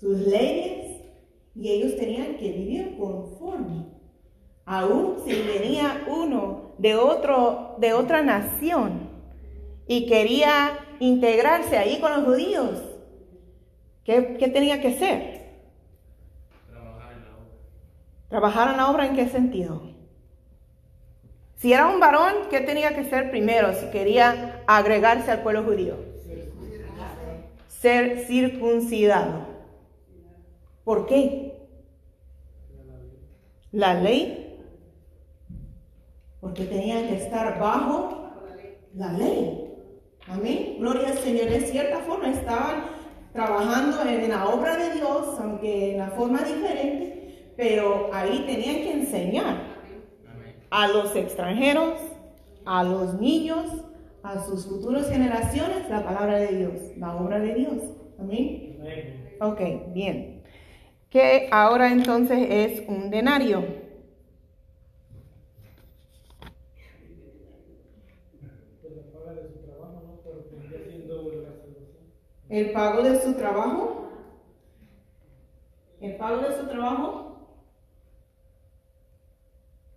sus 0.00 0.18
leyes. 0.18 1.02
Y 1.54 1.72
ellos 1.72 1.94
tenían 1.96 2.38
que 2.38 2.52
vivir 2.52 2.96
conforme. 2.96 3.84
Aún 4.64 5.16
si 5.26 5.34
venía 5.42 6.06
uno 6.08 6.72
de, 6.78 6.94
otro, 6.94 7.74
de 7.76 7.92
otra 7.92 8.22
nación 8.22 9.10
y 9.86 10.06
quería 10.06 10.78
integrarse 11.00 11.76
ahí 11.76 12.00
con 12.00 12.12
los 12.12 12.24
judíos, 12.24 12.82
¿qué, 14.04 14.22
tenía 14.54 14.80
que 14.80 14.88
hacer? 14.88 15.42
Trabajar 16.70 17.12
en 17.12 17.22
la 17.24 17.36
obra. 17.36 17.58
¿Trabajar 18.32 18.70
en 18.70 18.78
la 18.78 18.90
obra 18.90 19.06
en 19.06 19.14
qué 19.14 19.28
sentido? 19.28 19.82
Si 21.56 21.70
era 21.70 21.86
un 21.86 22.00
varón, 22.00 22.32
¿qué 22.48 22.62
tenía 22.62 22.94
que 22.94 23.04
ser 23.04 23.30
primero 23.30 23.74
si 23.74 23.90
quería 23.90 24.62
agregarse 24.66 25.30
al 25.30 25.42
pueblo 25.42 25.64
judío? 25.64 25.96
Ser 27.68 28.20
circuncidado. 28.20 29.48
¿Por 30.82 31.04
qué? 31.04 31.58
La 33.70 34.00
ley. 34.00 34.58
Porque 36.40 36.64
tenían 36.64 37.08
que 37.08 37.16
estar 37.16 37.60
bajo 37.60 38.30
la 38.94 39.12
ley. 39.12 39.74
Amén. 40.26 40.76
Gloria 40.78 41.08
al 41.08 41.18
Señor. 41.18 41.50
De 41.50 41.60
cierta 41.60 41.98
forma 41.98 42.30
estaban 42.30 42.84
trabajando 43.34 44.02
en 44.08 44.30
la 44.30 44.48
obra 44.48 44.78
de 44.78 44.94
Dios, 44.94 45.38
aunque 45.38 45.92
en 45.92 45.98
la 45.98 46.08
forma 46.12 46.42
diferente, 46.42 47.11
pero 47.56 48.10
ahí 48.12 48.44
tenían 48.46 48.76
que 48.76 48.92
enseñar 48.92 49.72
a 50.70 50.88
los 50.88 51.14
extranjeros, 51.16 51.98
a 52.64 52.82
los 52.82 53.14
niños, 53.20 53.66
a 54.22 54.42
sus 54.44 54.66
futuras 54.66 55.08
generaciones 55.08 55.88
la 55.90 56.04
palabra 56.04 56.38
de 56.38 56.56
Dios, 56.56 56.96
la 56.96 57.16
obra 57.16 57.38
de 57.38 57.54
Dios. 57.54 57.74
Amén. 58.18 59.36
Ok, 59.40 59.60
bien. 59.92 60.42
Que 61.10 61.48
ahora 61.50 61.92
entonces 61.92 62.38
es 62.48 62.88
un 62.88 63.10
denario. 63.10 63.82
el 72.52 72.70
pago 72.70 73.02
de 73.02 73.18
su 73.18 73.32
trabajo, 73.32 74.08
el 76.02 76.16
pago 76.16 76.42
de 76.42 76.54
su 76.54 76.66
trabajo, 76.66 77.31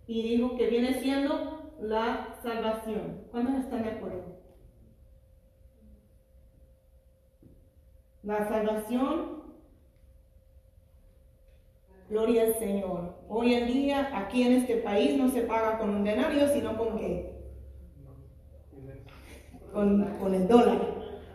y 0.06 0.22
dijo 0.22 0.56
que 0.56 0.68
viene 0.68 1.00
siendo 1.00 1.72
la 1.80 2.38
salvación. 2.42 3.24
¿Cuántos 3.30 3.56
están 3.56 3.82
de 3.82 3.90
acuerdo? 3.90 4.36
La 8.22 8.48
salvación, 8.48 9.42
gloria 12.08 12.42
al 12.42 12.54
Señor. 12.58 13.16
Hoy 13.28 13.54
en 13.54 13.66
día, 13.66 14.10
aquí 14.14 14.42
en 14.42 14.52
este 14.54 14.76
país, 14.76 15.16
no 15.16 15.28
se 15.28 15.42
paga 15.42 15.78
con 15.78 15.90
un 15.90 16.04
denario, 16.04 16.48
sino 16.48 16.76
con 16.76 16.98
qué? 16.98 17.36
Con, 19.72 20.04
con 20.18 20.34
el 20.34 20.48
dólar. 20.48 20.80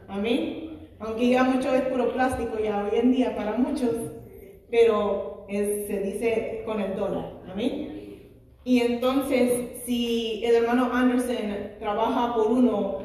Amén 0.07 0.61
aunque 1.01 1.29
ya 1.29 1.43
mucho 1.43 1.73
es 1.73 1.81
puro 1.83 2.13
plástico 2.13 2.59
ya 2.59 2.83
hoy 2.83 2.99
en 2.99 3.11
día 3.11 3.35
para 3.35 3.57
muchos, 3.57 3.91
pero 4.69 5.45
se 5.49 5.99
dice 6.03 6.61
con 6.65 6.79
el 6.79 6.95
dólar, 6.95 7.41
¿amén? 7.51 8.00
Y 8.63 8.81
entonces, 8.81 9.83
si 9.85 10.43
el 10.45 10.55
hermano 10.55 10.91
Anderson 10.93 11.35
trabaja 11.79 12.35
por 12.35 12.47
uno 12.51 12.99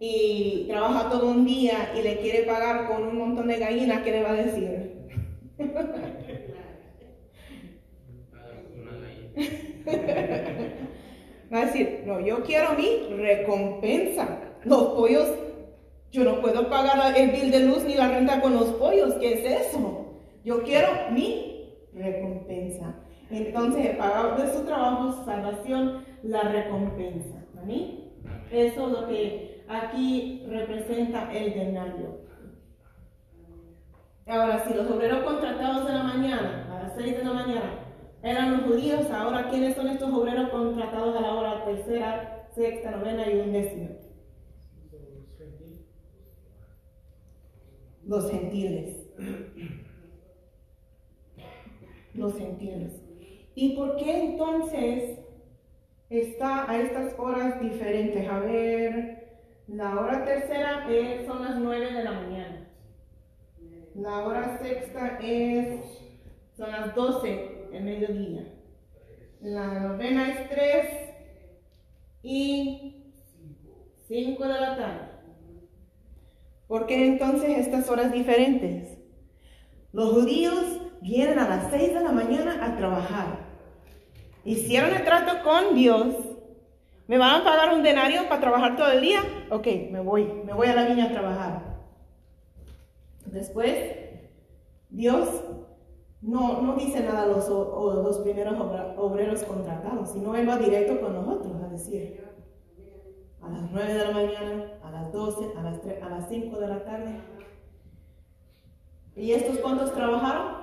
y 0.00 0.66
trabaja 0.68 1.10
todo 1.10 1.28
un 1.28 1.44
día 1.44 1.92
y 1.96 2.02
le 2.02 2.18
quiere 2.18 2.44
pagar 2.44 2.88
con 2.88 3.02
un 3.04 3.18
montón 3.18 3.48
de 3.48 3.58
gallinas, 3.58 4.02
¿qué 4.02 4.10
le 4.10 4.22
va 4.22 4.30
a 4.30 4.34
decir? 4.34 4.92
Va 11.52 11.58
a 11.60 11.66
decir, 11.66 12.04
no, 12.06 12.20
yo 12.20 12.42
quiero 12.42 12.72
mi 12.74 13.14
recompensa. 13.16 14.40
Los 14.64 14.82
pollos, 14.94 15.28
yo 16.10 16.24
no 16.24 16.40
puedo 16.40 16.70
pagar 16.70 17.14
el 17.18 17.30
bill 17.30 17.50
de 17.50 17.60
luz 17.60 17.84
ni 17.84 17.94
la 17.94 18.08
renta 18.08 18.40
con 18.40 18.54
los 18.54 18.70
pollos. 18.72 19.14
¿Qué 19.20 19.34
es 19.34 19.68
eso? 19.68 20.14
Yo 20.44 20.62
quiero 20.62 20.88
mi 21.10 21.74
recompensa. 21.92 22.94
Entonces, 23.32 23.86
el 23.86 23.96
pago 23.96 24.36
de 24.36 24.52
su 24.52 24.64
trabajo, 24.64 25.24
salvación, 25.24 26.04
la 26.22 26.42
recompensa. 26.42 27.42
¿Amén? 27.58 28.12
Eso 28.50 28.86
es 28.86 28.92
lo 28.92 29.08
que 29.08 29.64
aquí 29.68 30.44
representa 30.46 31.32
el 31.32 31.54
denario. 31.54 32.20
Ahora, 34.26 34.62
si 34.66 34.74
los 34.74 34.90
obreros 34.90 35.24
contratados 35.24 35.86
de 35.86 35.92
la 35.94 36.02
mañana, 36.02 36.68
a 36.70 36.82
las 36.82 36.94
6 36.94 37.16
de 37.16 37.24
la 37.24 37.32
mañana, 37.32 37.78
eran 38.22 38.52
los 38.52 38.62
judíos, 38.64 39.10
ahora 39.10 39.48
¿quiénes 39.48 39.74
son 39.74 39.88
estos 39.88 40.12
obreros 40.12 40.50
contratados 40.50 41.16
a 41.16 41.20
la 41.20 41.34
hora 41.34 41.64
tercera, 41.64 42.48
sexta, 42.54 42.90
novena 42.90 43.28
y 43.30 43.40
undécima? 43.40 43.88
Los 48.04 48.30
gentiles. 48.30 49.06
Los 52.14 52.36
gentiles. 52.36 53.01
¿Y 53.54 53.76
por 53.76 53.96
qué 53.96 54.24
entonces 54.24 55.18
está 56.08 56.70
a 56.70 56.80
estas 56.80 57.18
horas 57.18 57.60
diferentes? 57.60 58.28
A 58.28 58.38
ver, 58.40 59.40
la 59.68 59.98
hora 59.98 60.24
tercera 60.24 60.86
es, 60.90 61.26
son 61.26 61.44
las 61.44 61.56
nueve 61.56 61.92
de 61.92 62.04
la 62.04 62.12
mañana. 62.12 62.68
La 63.94 64.20
hora 64.20 64.58
sexta 64.58 65.18
es, 65.22 65.80
son 66.56 66.70
las 66.70 66.94
doce 66.94 67.66
de 67.70 67.80
mediodía. 67.80 68.44
La 69.40 69.80
novena 69.80 70.30
es 70.30 70.48
tres 70.48 70.86
y 72.22 73.12
cinco 74.06 74.44
de 74.44 74.60
la 74.60 74.76
tarde. 74.76 75.08
¿Por 76.68 76.86
qué 76.86 77.06
entonces 77.06 77.58
estas 77.58 77.90
horas 77.90 78.12
diferentes? 78.12 78.98
Los 79.92 80.12
judíos 80.12 80.80
vienen 81.02 81.38
a 81.38 81.48
las 81.48 81.70
6 81.70 81.94
de 81.94 82.00
la 82.00 82.12
mañana 82.12 82.64
a 82.64 82.76
trabajar. 82.76 83.26
Hicieron 84.44 84.94
el 84.94 85.04
trato 85.04 85.42
con 85.42 85.74
Dios. 85.74 86.14
¿Me 87.08 87.18
van 87.18 87.40
a 87.40 87.44
pagar 87.44 87.74
un 87.74 87.82
denario 87.82 88.28
para 88.28 88.40
trabajar 88.40 88.76
todo 88.76 88.90
el 88.92 89.00
día? 89.00 89.20
Ok, 89.50 89.66
me 89.90 90.00
voy, 90.00 90.24
me 90.24 90.54
voy 90.54 90.68
a 90.68 90.74
la 90.74 90.86
viña 90.86 91.06
a 91.06 91.12
trabajar. 91.12 91.62
Después, 93.26 93.76
Dios 94.88 95.28
no, 96.20 96.62
no 96.62 96.76
dice 96.76 97.00
nada 97.00 97.24
a 97.24 97.26
los, 97.26 97.48
los 97.48 98.18
primeros 98.18 98.54
obreros 98.96 99.42
contratados, 99.42 100.12
sino 100.12 100.36
Él 100.36 100.48
va 100.48 100.56
directo 100.56 101.00
con 101.00 101.14
nosotros 101.14 101.52
a 101.62 101.68
decir, 101.68 102.24
a 103.42 103.48
las 103.48 103.70
9 103.72 103.92
de 103.92 104.04
la 104.04 104.10
mañana, 104.12 104.64
a 104.84 104.90
las 104.92 105.12
12, 105.12 105.58
a 105.58 105.62
las, 105.62 105.80
3, 105.80 106.02
a 106.02 106.08
las 106.08 106.28
5 106.28 106.60
de 106.60 106.68
la 106.68 106.84
tarde. 106.84 107.20
¿Y 109.16 109.32
estos 109.32 109.58
cuántos 109.58 109.92
trabajaron? 109.92 110.61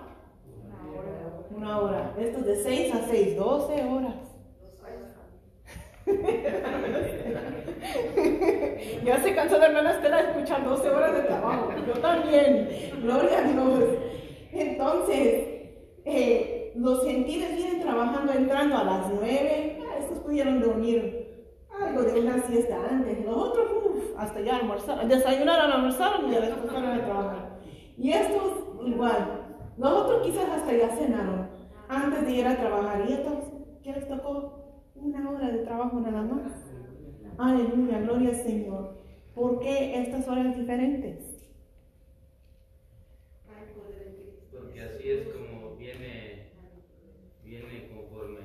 Una 1.56 1.79
hora. 1.79 2.13
Estos 2.18 2.46
de 2.46 2.56
6 2.56 2.94
a 2.94 3.08
6, 3.08 3.38
12 3.38 3.84
horas. 3.86 4.29
ya 9.06 9.22
se 9.22 9.36
cansó 9.36 9.60
de 9.60 9.65
hermana 9.65 9.91
Estela 9.91 10.22
escuchar 10.22 10.63
12 10.63 10.89
horas 10.89 11.13
de 11.13 11.22
trabajo. 11.22 11.70
Yo 11.86 11.94
también. 12.01 12.68
Gloria 13.01 13.39
a 13.39 13.44
Dios. 13.44 13.84
Entonces, 14.51 15.48
eh, 16.06 16.74
los 16.76 17.04
gentiles 17.04 17.56
vienen 17.56 17.82
trabajando, 17.82 18.34
entrando 18.34 18.78
a 18.78 18.84
las 18.84 19.13
9. 19.13 19.80
Ah, 19.82 19.97
estos 20.00 20.19
pudieron 20.19 20.62
dormir 20.62 21.28
algo 21.80 22.04
de 22.04 22.19
una 22.19 22.41
siesta 22.43 22.78
antes. 22.89 23.26
Los 23.26 23.36
otros, 23.36 23.67
hasta 24.17 24.41
ya 24.41 24.58
almorzaron. 24.58 25.08
Desayunaron, 25.08 25.71
almorzaron 25.71 26.30
y 26.30 26.34
ya 26.34 26.41
después 26.41 26.71
fueron 26.71 26.91
a 26.91 27.06
trabajar. 27.06 27.58
Y 27.97 28.12
estos, 28.12 28.52
igual. 28.86 29.38
Los 29.80 29.94
otros 29.94 30.28
quizás 30.28 30.50
hasta 30.50 30.76
ya 30.76 30.89
cenaron 30.89 31.48
antes 31.88 32.26
de 32.26 32.34
ir 32.34 32.46
a 32.46 32.58
trabajar. 32.58 33.10
Y 33.10 33.13
estos, 33.13 33.46
¿qué 33.82 33.94
les 33.94 34.10
tocó? 34.10 34.84
Una 34.94 35.32
hora 35.32 35.50
de 35.50 35.60
trabajo 35.60 36.02
nada 36.02 36.22
más. 36.22 36.52
Aleluya, 37.38 38.02
gloria 38.02 38.30
al 38.30 38.36
Señor. 38.36 38.98
¿Por 39.34 39.60
qué 39.60 40.02
estas 40.02 40.28
horas 40.28 40.58
diferentes? 40.58 41.38
Porque 44.52 44.82
así 44.82 45.10
es 45.10 45.30
como 45.30 45.78
viene, 45.78 46.52
viene 47.46 47.88
conforme 47.88 48.39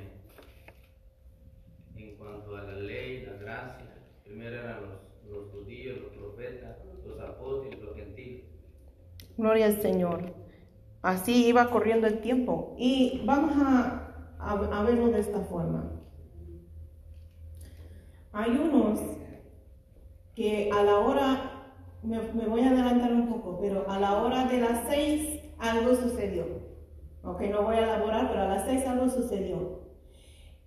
en 1.97 2.17
cuanto 2.17 2.57
a 2.57 2.63
la 2.63 2.77
ley, 2.77 3.27
la 3.27 3.33
gracia. 3.33 3.97
Primero 4.23 4.55
eran 4.61 4.83
los, 4.83 5.33
los 5.33 5.51
judíos, 5.51 5.99
los 6.01 6.13
profetas, 6.13 6.77
los 7.05 7.21
apóstoles, 7.21 7.83
los 7.83 7.97
gentiles. 7.97 8.45
Gloria 9.37 9.67
al 9.67 9.83
Señor. 9.83 10.44
Así 11.05 11.49
iba 11.49 11.69
corriendo 11.69 12.07
el 12.07 12.23
tiempo. 12.23 12.75
Y 12.79 13.21
vamos 13.27 13.53
a, 13.59 14.09
a, 14.39 14.83
verlo 14.85 15.09
de 15.09 15.21
esta 15.21 15.41
forma. 15.41 16.01
Hay 18.33 18.53
unos 18.53 19.01
que 20.35 20.71
a 20.73 20.83
la 20.83 21.01
hora, 21.01 21.67
me, 22.03 22.19
voy 22.47 22.63
a 22.63 22.71
adelantar 22.71 23.13
un 23.13 23.29
poco, 23.29 23.59
pero 23.61 23.85
a 23.87 24.01
la 24.01 24.23
hora 24.23 24.47
de 24.47 24.61
las 24.63 24.89
seis 24.89 25.43
algo 25.59 25.95
sucedió. 25.95 26.47
Ok, 27.23 27.43
no 27.51 27.65
voy 27.65 27.77
a 27.77 27.85
elaborar, 27.85 28.29
pero 28.31 28.41
a 28.41 28.49
las 28.49 28.65
seis 28.65 28.87
algo 28.87 29.07
sucedió. 29.11 29.83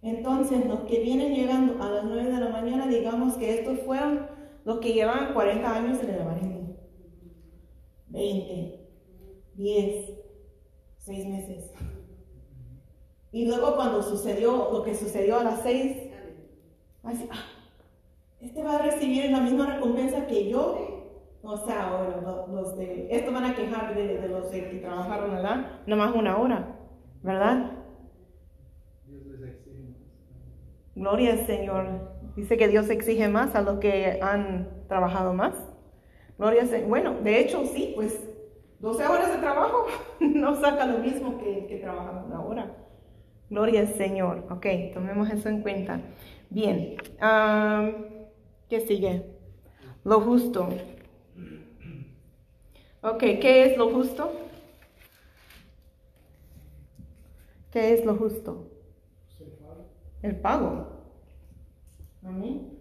Entonces, 0.04 0.68
los 0.68 0.82
que 0.82 1.00
vienen 1.00 1.34
llegando 1.34 1.84
a 1.84 1.90
las 1.90 2.04
nueve 2.04 2.32
de 2.32 2.40
la 2.40 2.50
mañana, 2.50 2.86
digamos 2.86 3.38
que 3.38 3.56
estos 3.56 3.80
fueron 3.80 4.28
los 4.66 4.78
que 4.82 4.94
llevan 4.94 5.34
40 5.34 5.74
años 5.74 6.00
en 6.04 6.10
el 6.12 6.22
Evangelio. 6.22 6.78
20, 8.10 8.88
10, 9.56 10.17
seis 11.08 11.26
meses. 11.26 11.72
Y 13.32 13.48
luego 13.48 13.76
cuando 13.76 14.04
sucedió 14.04 14.70
lo 14.74 14.84
que 14.84 14.94
sucedió 14.94 15.40
a 15.40 15.44
las 15.46 15.62
seis, 15.62 16.12
así, 17.04 17.30
ah, 17.32 17.46
este 18.42 18.62
va 18.62 18.76
a 18.76 18.82
recibir 18.82 19.32
la 19.32 19.40
misma 19.40 19.74
recompensa 19.74 20.28
que 20.28 20.50
yo. 20.50 20.96
O 21.44 21.58
sea, 21.66 21.88
ahora 21.88 22.46
los, 22.50 22.78
de, 22.78 23.08
esto 23.10 23.32
van 23.32 23.46
a 23.46 23.56
quejar 23.56 23.96
de, 23.96 24.28
los 24.28 24.48
que 24.48 24.62
trabajaron, 24.82 25.32
¿verdad? 25.32 25.86
más 25.88 26.14
una 26.14 26.38
hora, 26.38 26.76
¿verdad? 27.24 27.72
Gloria 30.94 31.34
al 31.34 31.46
Señor. 31.46 32.18
Dice 32.36 32.58
que 32.58 32.68
Dios 32.68 32.90
exige 32.90 33.30
más 33.30 33.56
a 33.56 33.62
los 33.62 33.80
que 33.80 34.20
han 34.22 34.68
trabajado 34.90 35.34
más. 35.34 35.54
Gloria 36.38 36.64
al 36.64 36.68
Señor. 36.68 36.90
Bueno, 36.90 37.14
de 37.24 37.40
hecho, 37.40 37.66
sí, 37.66 37.94
pues 37.96 38.28
12 38.80 39.08
horas 39.08 39.32
de 39.32 39.40
trabajo 39.40 39.86
no 40.20 40.56
saca 40.56 40.86
lo 40.86 41.00
mismo 41.00 41.38
que, 41.40 41.66
que 41.68 41.78
trabajamos 41.78 42.26
una 42.26 42.42
hora. 42.42 42.76
Gloria 43.50 43.82
al 43.82 43.88
Señor. 43.88 44.46
Ok, 44.50 44.66
tomemos 44.94 45.30
eso 45.30 45.50
en 45.50 45.62
cuenta. 45.62 46.02
Bien, 46.50 46.98
¿qué 48.70 48.82
sigue? 48.82 49.26
Lo 50.04 50.22
justo. 50.22 50.70
Ok, 53.02 53.20
¿qué 53.20 53.66
es 53.66 53.78
lo 53.78 53.90
justo? 53.90 54.32
¿Qué 57.72 57.94
es 57.94 58.06
lo 58.06 58.16
justo? 58.16 58.68
El 60.22 60.36
pago. 60.38 60.88
Amén. 62.26 62.78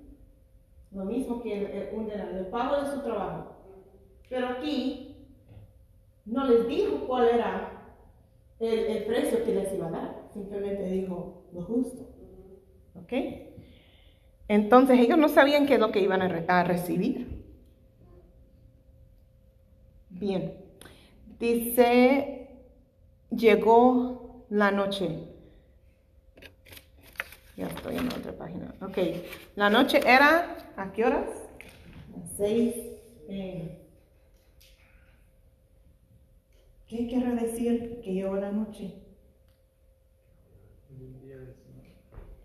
Lo 0.91 1.05
mismo 1.05 1.43
que 1.43 1.91
el, 1.91 1.95
un 1.95 2.11
el 2.11 2.47
pago 2.47 2.83
de 2.83 2.91
su 2.91 3.03
trabajo. 3.03 3.57
Pero 4.29 4.49
aquí 4.49 5.06
no 6.27 6.45
les 6.47 6.67
dijo 6.67 7.07
cuál 7.07 7.29
era 7.29 7.73
el, 8.59 9.05
precio 9.05 9.45
que 9.45 9.55
les 9.55 9.73
iba 9.73 9.87
a 9.87 9.91
dar, 9.91 10.31
simplemente 10.35 10.85
dijo 10.91 11.45
lo 11.53 11.63
justo. 11.63 12.09
¿Ok? 12.95 13.13
Entonces 14.49 14.99
ellos 14.99 15.19
no 15.19 15.29
sabían 15.29 15.67
qué 15.67 15.75
es 15.75 15.81
lo 15.81 15.93
que 15.93 16.01
iban 16.01 16.23
a, 16.23 16.65
recibir. 16.65 17.45
Bien, 20.11 20.55
dice, 21.39 22.49
llegó 23.31 24.47
la 24.51 24.71
noche. 24.71 25.29
Ya 27.57 27.69
estoy 27.69 27.97
en 27.97 28.07
otra 28.09 28.33
página. 28.33 28.75
Ok, 28.83 28.99
la 29.55 29.71
noche 29.71 29.99
era, 29.99 30.57
¿a 30.77 30.93
qué 30.93 31.05
horas? 31.05 31.29
A 32.15 32.37
seis. 32.37 32.75
¿Qué 36.89 37.09
quiere 37.09 37.35
decir 37.35 38.01
que 38.03 38.15
llegó 38.15 38.37
la 38.37 38.53
noche? 38.53 38.95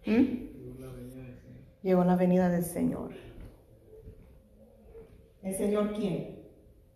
¿Mm? 0.06 0.51
Llegó 1.84 2.04
la 2.04 2.15
venida 2.15 2.49
del 2.49 2.63
Señor. 2.63 3.12
¿El 5.43 5.56
Señor 5.56 5.93
quién? 5.93 6.39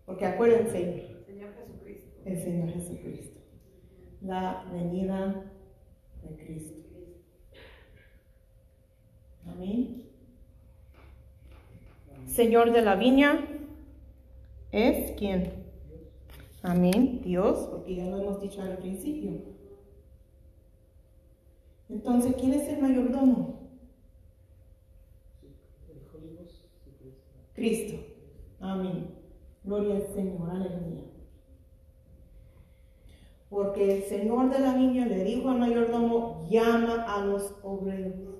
Porque 0.05 0.25
acuérdense. 0.25 1.07
El 1.07 1.25
Señor 1.25 1.53
Jesucristo. 1.55 2.11
El 2.25 2.37
Señor 2.37 2.69
Jesucristo. 2.69 3.39
La 4.21 4.65
venida 4.71 5.51
de 6.23 6.45
Cristo. 6.45 6.75
Amén. 9.47 10.03
Señor 12.25 12.71
de 12.71 12.81
la 12.81 12.95
viña 12.95 13.47
es 14.71 15.11
quién? 15.11 15.64
Amén, 16.67 17.21
Dios, 17.23 17.67
porque 17.69 17.93
ya 17.93 18.07
lo 18.07 18.17
hemos 18.17 18.41
dicho 18.41 18.59
al 18.59 18.79
principio. 18.79 19.33
Entonces, 21.89 22.35
¿quién 22.39 22.53
es 22.53 22.67
el 22.67 22.81
mayordomo? 22.81 23.69
Cristo. 27.53 28.03
Amén. 28.59 29.11
Gloria 29.63 29.97
al 29.97 30.07
Señor, 30.07 30.49
aleluya. 30.49 31.03
Porque 33.51 33.97
el 33.97 34.03
Señor 34.05 34.49
de 34.49 34.59
la 34.59 34.73
viña 34.73 35.05
le 35.05 35.23
dijo 35.23 35.49
al 35.49 35.59
mayordomo, 35.59 36.47
llama 36.49 37.03
a 37.03 37.23
los 37.23 37.53
obreros. 37.61 38.39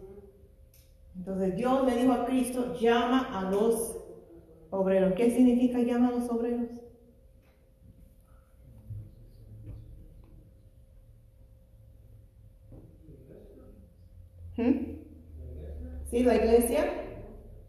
Entonces 1.16 1.56
Dios 1.56 1.86
le 1.86 1.96
dijo 1.96 2.14
a 2.14 2.26
Cristo, 2.26 2.74
llama 2.74 3.20
a 3.38 3.52
los 3.52 3.98
obreros. 4.72 5.14
¿Qué 5.14 5.30
significa 5.30 5.78
llama 5.78 6.08
a 6.08 6.12
los 6.14 6.28
obreros? 6.32 6.70
¿Mm? 14.58 14.96
La 16.24 16.36
iglesia 16.36 16.86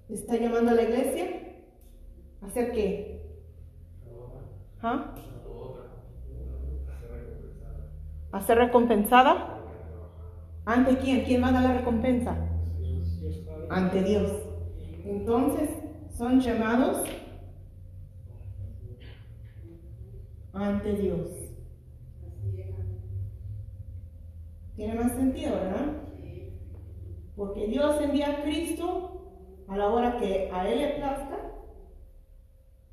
está 0.08 0.36
llamando 0.36 0.70
a 0.70 0.74
la 0.74 0.82
iglesia 0.82 1.26
a 2.40 2.46
hacer 2.46 2.70
qué? 2.72 3.20
¿Ah? 4.80 5.14
¿A 8.32 8.40
ser 8.40 8.58
recompensada? 8.58 9.58
¿Ante 10.64 10.96
quién? 10.98 11.24
¿Quién 11.24 11.42
va 11.42 11.48
a 11.48 11.52
dar 11.52 11.62
la 11.64 11.78
recompensa? 11.78 12.36
Ante 13.68 14.02
Dios. 14.02 14.32
Entonces, 15.04 15.68
son 16.16 16.40
llamados 16.40 17.04
ante 20.52 20.92
Dios. 20.94 21.28
Tiene 24.76 24.94
más 24.94 25.12
sentido, 25.12 25.52
¿verdad? 25.52 26.05
Porque 27.36 27.66
Dios 27.66 28.00
envía 28.00 28.30
a 28.30 28.42
Cristo 28.42 29.16
a 29.68 29.76
la 29.76 29.88
hora 29.88 30.16
que 30.18 30.50
a 30.50 30.68
Él 30.68 30.78
le 30.78 30.88
plazca. 30.94 31.52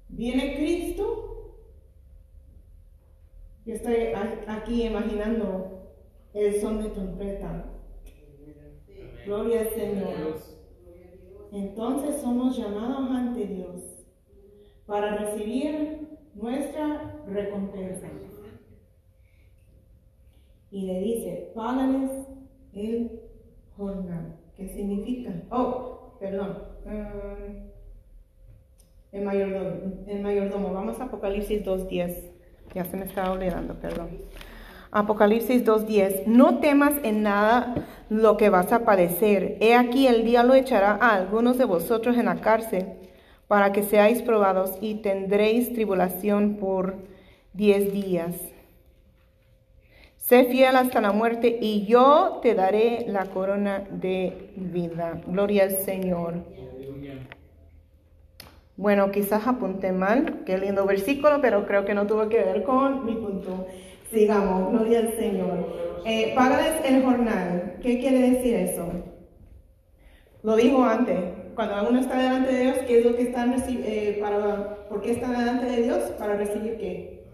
Viene 0.09 0.57
Cristo. 0.57 1.57
Yo 3.65 3.73
estoy 3.73 4.09
aquí 4.47 4.83
imaginando 4.83 5.93
el 6.33 6.59
son 6.59 6.83
de 6.83 6.89
trompeta. 6.89 7.65
Gloria 9.25 9.61
al 9.61 9.69
Señor. 9.69 10.37
Entonces 11.53 12.21
somos 12.21 12.57
llamados 12.57 13.09
ante 13.11 13.45
Dios 13.45 13.81
para 14.85 15.15
recibir 15.17 16.09
nuestra 16.33 17.21
recompensa. 17.27 18.07
Y 20.71 20.81
le 20.87 20.99
dice, 20.99 21.51
págales 21.55 22.11
el 22.73 23.21
jornal. 23.77 24.35
¿Qué 24.55 24.67
significa? 24.67 25.31
Oh, 25.49 26.15
perdón. 26.19 26.57
Mm, 26.85 27.69
el, 29.11 29.23
mayordomo, 29.23 30.03
el 30.07 30.21
mayordomo. 30.21 30.73
Vamos 30.73 30.99
a 30.99 31.05
Apocalipsis 31.05 31.63
2.10. 31.63 32.31
Ya 32.73 32.85
se 32.85 32.97
me 32.97 33.05
estaba 33.05 33.31
olvidando, 33.31 33.75
perdón. 33.75 34.09
Apocalipsis 34.91 35.65
2.10. 35.65 36.27
No 36.27 36.59
temas 36.59 36.93
en 37.03 37.23
nada 37.23 37.73
lo 38.09 38.37
que 38.37 38.49
vas 38.49 38.71
a 38.71 38.85
padecer. 38.85 39.57
He 39.59 39.75
aquí 39.75 40.07
el 40.07 40.23
día 40.23 40.43
lo 40.43 40.53
echará 40.53 40.97
a 41.01 41.15
algunos 41.15 41.57
de 41.57 41.65
vosotros 41.65 42.17
en 42.17 42.25
la 42.25 42.41
cárcel 42.41 42.85
para 43.47 43.71
que 43.71 43.83
seáis 43.83 44.21
probados 44.21 44.77
y 44.81 44.95
tendréis 44.95 45.73
tribulación 45.73 46.55
por 46.55 46.95
diez 47.53 47.91
días. 47.91 48.52
Sé 50.23 50.45
fiel 50.45 50.77
hasta 50.77 51.01
la 51.01 51.11
muerte 51.11 51.57
y 51.59 51.85
yo 51.85 52.39
te 52.41 52.55
daré 52.55 53.03
la 53.09 53.25
corona 53.25 53.83
de 53.91 54.53
vida. 54.55 55.19
Gloria 55.27 55.63
al 55.63 55.71
Señor. 55.71 56.35
Bueno, 58.77 59.11
quizás 59.11 59.45
apunté 59.45 59.91
mal, 59.91 60.43
qué 60.45 60.57
lindo 60.57 60.85
versículo, 60.85 61.41
pero 61.41 61.65
creo 61.65 61.83
que 61.83 61.93
no 61.93 62.07
tuvo 62.07 62.29
que 62.29 62.37
ver 62.37 62.63
con 62.63 63.05
mi 63.05 63.15
punto. 63.15 63.67
Sigamos, 64.13 64.71
gloria 64.71 64.99
al 64.99 65.13
Señor. 65.17 65.67
Eh, 66.05 66.33
el 66.85 67.03
jornal. 67.03 67.75
¿Qué 67.81 67.99
quiere 67.99 68.31
decir 68.31 68.55
eso? 68.55 68.89
Lo 70.41 70.55
dijo 70.55 70.85
antes. 70.85 71.19
Cuando 71.53 71.89
uno 71.89 71.99
está 71.99 72.17
delante 72.17 72.53
de 72.53 72.63
Dios, 72.63 72.77
¿qué 72.87 72.99
es 72.99 73.05
lo 73.05 73.17
que 73.17 73.23
están 73.23 73.61
eh, 73.67 74.23
¿Por 74.87 75.01
qué 75.01 75.11
están 75.11 75.37
delante 75.37 75.65
de 75.65 75.81
Dios? 75.83 75.99
Para 76.17 76.37
recibir 76.37 76.77
qué? 76.77 77.25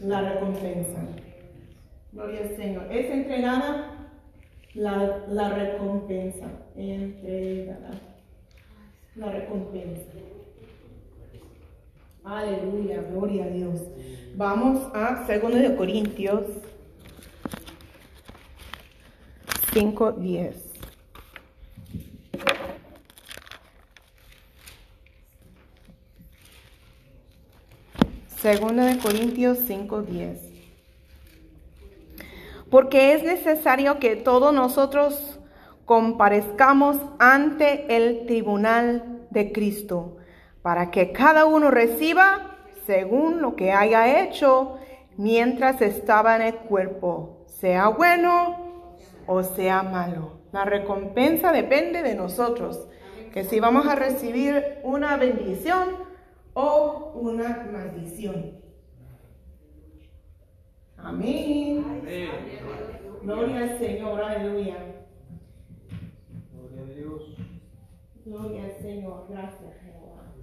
La 0.00 0.22
recompensa. 0.22 1.06
Gloria 2.12 2.40
al 2.40 2.56
Señor. 2.56 2.86
Es 2.90 3.10
entregada 3.10 4.08
la, 4.74 5.26
la 5.28 5.48
recompensa. 5.50 6.46
Entregada. 6.76 7.90
La 9.16 9.30
recompensa. 9.30 10.12
Aleluya, 12.24 13.02
gloria 13.10 13.44
a 13.44 13.48
Dios. 13.48 13.80
Vamos 14.36 14.86
a 14.94 15.26
2 15.26 15.54
de 15.54 15.76
Corintios 15.76 16.44
5:10. 19.72 20.54
Segunda 28.40 28.84
de 28.86 28.98
Corintios 28.98 29.58
5:10. 29.66 30.47
Porque 32.70 33.14
es 33.14 33.22
necesario 33.22 33.98
que 33.98 34.16
todos 34.16 34.52
nosotros 34.52 35.40
comparezcamos 35.84 36.98
ante 37.18 37.96
el 37.96 38.26
tribunal 38.26 39.26
de 39.30 39.52
Cristo, 39.52 40.18
para 40.60 40.90
que 40.90 41.12
cada 41.12 41.46
uno 41.46 41.70
reciba 41.70 42.56
según 42.86 43.40
lo 43.40 43.56
que 43.56 43.72
haya 43.72 44.22
hecho 44.22 44.76
mientras 45.16 45.80
estaba 45.80 46.36
en 46.36 46.42
el 46.42 46.54
cuerpo, 46.54 47.44
sea 47.46 47.88
bueno 47.88 48.84
o 49.26 49.42
sea 49.42 49.82
malo. 49.82 50.40
La 50.52 50.64
recompensa 50.64 51.52
depende 51.52 52.02
de 52.02 52.14
nosotros, 52.14 52.88
que 53.32 53.44
si 53.44 53.60
vamos 53.60 53.86
a 53.86 53.94
recibir 53.94 54.78
una 54.82 55.16
bendición 55.16 55.88
o 56.54 57.12
una 57.14 57.68
maldición. 57.70 58.57
Amén. 61.08 62.02
Gloria 63.22 63.60
al 63.62 63.78
Señor, 63.78 64.20
aleluya. 64.20 64.76
Gloria 66.52 66.82
a 66.82 66.94
Dios. 66.94 67.34
Gloria 68.26 68.64
al 68.64 68.72
Señor, 68.72 69.26
gracias 69.30 69.74
Jehová. 69.80 70.34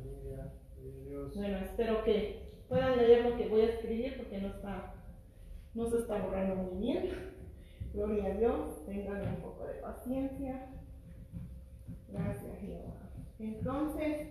Bueno, 1.35 1.57
espero 1.59 2.03
que 2.03 2.49
puedan 2.67 2.97
leer 2.97 3.29
lo 3.29 3.37
que 3.37 3.47
voy 3.47 3.61
a 3.61 3.73
escribir 3.73 4.17
porque 4.17 4.39
no 4.39 4.47
está, 4.47 4.95
no 5.75 5.87
se 5.87 5.99
está 5.99 6.17
borrando 6.17 6.55
muy 6.55 6.83
bien. 6.83 7.09
Gloria 7.93 8.25
a 8.25 8.37
Dios, 8.37 8.85
tengan 8.87 9.21
un 9.21 9.41
poco 9.41 9.67
de 9.67 9.75
paciencia. 9.75 10.65
Gracias 12.11 12.59
Jehová. 12.59 13.11
Entonces, 13.37 14.29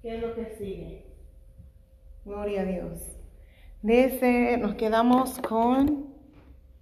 ¿qué 0.00 0.16
es 0.16 0.22
lo 0.22 0.34
que 0.34 0.46
sigue? 0.56 1.04
Gloria 2.24 2.62
a 2.62 2.64
Dios. 2.64 3.17
Dice, 3.82 4.56
nos 4.58 4.74
quedamos 4.74 5.38
con, 5.38 6.12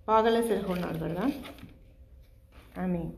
págales 0.06 0.50
el 0.50 0.64
jornal, 0.64 0.98
¿verdad? 0.98 1.28
Amén. 2.74 3.14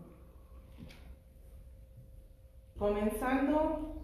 Comenzando 2.77 3.95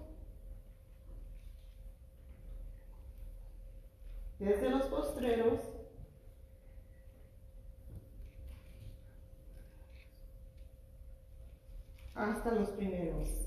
desde 4.39 4.71
los 4.71 4.87
postreros 4.87 5.61
hasta 12.15 12.53
los 12.53 12.71
primeros. 12.71 13.44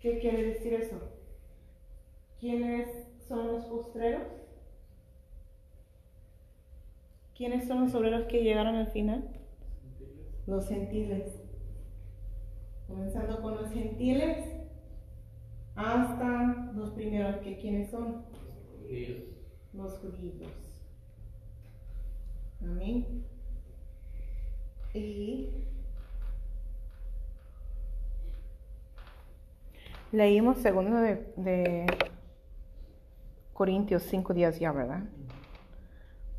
¿Qué 0.00 0.18
quiere 0.18 0.44
decir 0.44 0.72
eso? 0.72 0.96
¿Quiénes 2.38 2.88
son 3.28 3.48
los 3.48 3.64
postreros? 3.66 4.22
¿Quiénes 7.36 7.68
son 7.68 7.84
los 7.84 7.94
obreros 7.94 8.26
que 8.26 8.42
llegaron 8.42 8.76
al 8.76 8.88
final? 8.88 9.28
Los 10.46 10.68
gentiles. 10.68 11.42
Comenzando 12.86 13.42
con 13.42 13.56
los 13.56 13.70
gentiles 13.70 14.46
hasta 15.76 16.72
los 16.74 16.90
primeros, 16.90 17.36
que 17.36 17.56
quiénes 17.56 17.90
son? 17.90 18.24
Los 19.72 19.98
judíos. 19.98 20.50
Amén. 22.62 23.24
Y 24.92 25.48
leímos 30.12 30.58
segundo 30.58 30.96
de, 31.00 31.32
de 31.36 31.86
Corintios 33.52 34.02
5 34.04 34.34
días 34.34 34.58
ya, 34.58 34.72
¿verdad? 34.72 35.02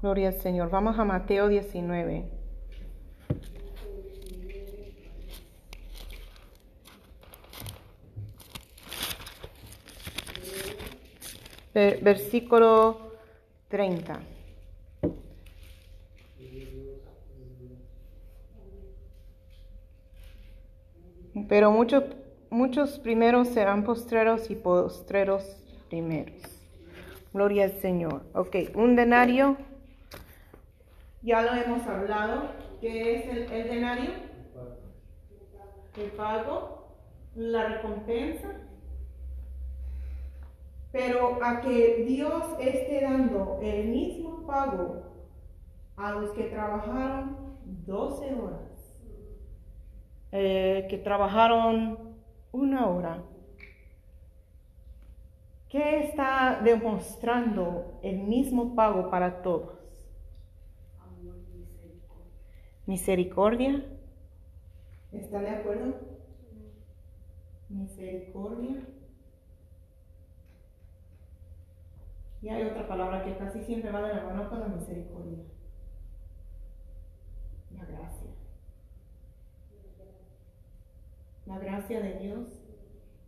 Gloria 0.01 0.29
al 0.29 0.33
Señor. 0.35 0.69
Vamos 0.69 0.97
a 0.97 1.05
Mateo 1.05 1.47
19. 1.47 2.25
Ver- 11.73 11.99
versículo 12.03 13.13
30. 13.69 14.19
Pero 21.47 21.71
muchos, 21.71 22.03
muchos 22.51 22.99
primeros 22.99 23.47
serán 23.47 23.83
postreros 23.83 24.51
y 24.51 24.55
postreros 24.55 25.43
primeros. 25.89 26.43
Gloria 27.33 27.63
al 27.63 27.71
Señor. 27.79 28.23
Ok, 28.33 28.55
un 28.75 28.95
denario. 28.95 29.57
Ya 31.23 31.41
lo 31.41 31.53
hemos 31.53 31.87
hablado. 31.87 32.51
¿Qué 32.81 33.15
es 33.15 33.25
el, 33.29 33.51
el 33.51 33.69
denario? 33.69 34.11
El 35.97 36.11
pago, 36.11 36.95
la 37.35 37.67
recompensa. 37.67 38.49
Pero 40.91 41.39
a 41.41 41.61
que 41.61 42.03
Dios 42.05 42.43
esté 42.59 43.01
dando 43.01 43.59
el 43.61 43.87
mismo 43.87 44.45
pago 44.45 45.03
a 45.95 46.11
los 46.11 46.31
que 46.31 46.43
trabajaron 46.43 47.37
12 47.85 48.33
horas, 48.33 48.99
eh, 50.33 50.87
que 50.89 50.97
trabajaron 50.97 52.10
una 52.51 52.87
hora, 52.87 53.23
¿qué 55.69 56.01
está 56.05 56.59
demostrando 56.63 57.99
el 58.03 58.19
mismo 58.19 58.75
pago 58.75 59.09
para 59.09 59.41
todos? 59.41 59.79
Misericordia. 62.85 63.85
¿Están 65.11 65.43
de 65.43 65.49
acuerdo? 65.49 65.95
Misericordia. 67.69 68.81
Y 72.41 72.49
hay 72.49 72.63
otra 72.63 72.87
palabra 72.87 73.23
que 73.23 73.37
casi 73.37 73.61
siempre 73.63 73.91
va 73.91 74.01
de 74.01 74.15
la 74.15 74.23
mano 74.23 74.49
con 74.49 74.59
la 74.59 74.67
misericordia. 74.67 75.43
La 77.77 77.85
gracia. 77.85 78.29
La 81.51 81.59
gracia 81.59 81.99
de 82.01 82.13
Dios 82.19 82.47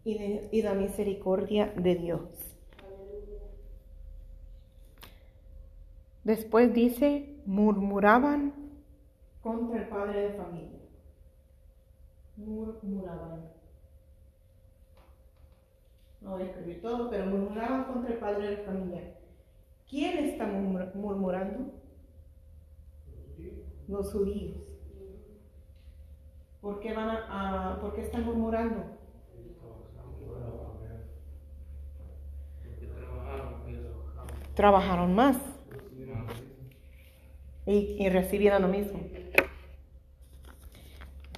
y, 0.06 0.18
de- 0.18 0.48
y 0.54 0.62
la 0.62 0.74
misericordia 0.76 1.74
de 1.76 1.96
Dios. 1.96 2.22
Después 6.24 6.74
dice, 6.74 7.36
murmuraban 7.46 8.54
contra 9.42 9.82
el 9.82 9.90
padre 9.90 10.22
de 10.22 10.34
familia. 10.38 10.80
Murmuraban. 12.38 13.50
No 16.22 16.32
voy 16.32 16.44
a 16.44 16.46
escribir 16.46 16.82
todo, 16.82 17.10
pero 17.10 17.26
murmuraban 17.26 17.84
contra 17.84 18.14
el 18.14 18.20
padre 18.20 18.52
de 18.52 18.58
familia. 18.64 19.18
¿Quién 19.90 20.18
está 20.30 20.46
murmur- 20.46 20.96
murmurando? 20.96 21.74
Los 23.90 24.14
judíos. 24.14 24.56
¿Por 26.63 26.80
qué, 26.80 26.93
van 26.93 27.10
a, 27.10 27.73
a- 27.73 27.80
¿Por 27.82 27.93
qué 27.93 28.02
están 28.02 28.23
murmurando? 28.23 28.86
Trabajaron, 34.56 35.15
más 35.15 35.38
y, 37.65 37.97
y 37.99 38.10
recibieron 38.10 38.62
lo 38.62 38.67
mismo. 38.67 38.99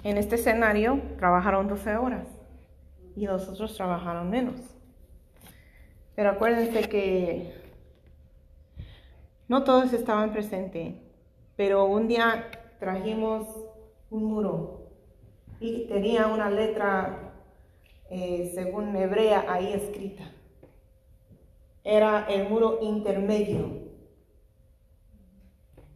En 0.04 0.18
este 0.18 0.36
escenario 0.36 1.02
trabajaron 1.18 1.68
12 1.68 1.96
horas 1.96 2.28
y 3.16 3.26
los 3.26 3.48
otros 3.48 3.76
trabajaron 3.76 4.30
menos. 4.30 4.60
Pero 6.16 6.30
acuérdense 6.32 6.88
que 6.90 7.54
no 9.48 9.64
todos 9.64 9.94
estaban 9.94 10.32
presentes, 10.34 10.96
pero 11.56 11.86
un 11.86 12.08
día 12.08 12.52
trajimos 12.80 13.48
un 14.10 14.26
muro 14.26 14.85
y 15.60 15.88
tenía 15.88 16.28
una 16.28 16.50
letra, 16.50 17.34
eh, 18.10 18.52
según 18.54 18.96
hebrea, 18.96 19.46
ahí 19.48 19.74
escrita. 19.74 20.32
Era 21.84 22.26
el 22.28 22.50
muro 22.50 22.80
intermedio. 22.82 23.86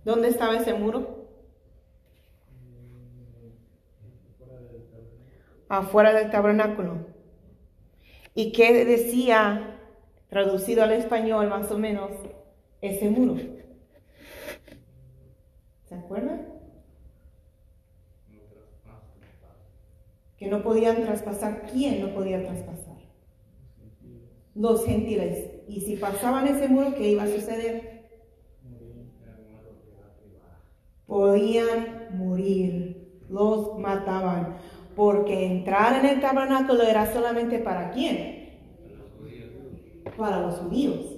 ¿Dónde 0.05 0.29
estaba 0.29 0.57
ese 0.57 0.73
muro? 0.73 1.27
Afuera 5.67 6.13
del 6.13 6.31
tabernáculo. 6.31 7.07
¿Y 8.33 8.51
qué 8.51 8.85
decía, 8.85 9.77
traducido 10.29 10.83
al 10.83 10.93
español 10.93 11.49
más 11.49 11.71
o 11.71 11.77
menos, 11.77 12.11
ese 12.81 13.09
muro? 13.09 13.35
¿Se 15.85 15.95
acuerdan? 15.95 16.48
Que 20.39 20.47
no 20.47 20.63
podían 20.63 21.03
traspasar. 21.03 21.67
¿Quién 21.71 22.01
no 22.01 22.15
podía 22.15 22.41
traspasar? 22.41 22.97
Los 24.55 24.85
gentiles. 24.85 25.51
Y 25.67 25.81
si 25.81 25.97
pasaban 25.97 26.47
ese 26.47 26.67
muro, 26.67 26.95
¿qué 26.95 27.11
iba 27.11 27.23
a 27.23 27.27
suceder? 27.27 27.99
podían 31.09 32.07
morir, 32.19 33.23
los 33.29 33.77
mataban, 33.79 34.57
porque 34.95 35.47
entrar 35.47 36.05
en 36.05 36.11
el 36.11 36.21
tabernáculo 36.21 36.83
era 36.83 37.11
solamente 37.11 37.57
para 37.57 37.91
quién? 37.91 38.59
Para 40.15 40.39
los 40.41 40.55
judíos. 40.59 41.17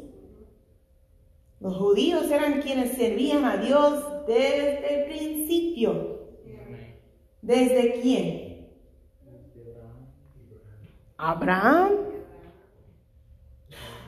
Los 1.59 1.75
judíos 1.77 2.31
eran 2.31 2.61
quienes 2.61 2.93
servían 2.93 3.43
a 3.43 3.57
Dios 3.57 4.25
desde 4.27 4.95
el 4.95 5.13
principio. 5.13 6.21
¿Desde 7.41 7.99
quién? 8.01 8.40
Abraham. 11.21 11.91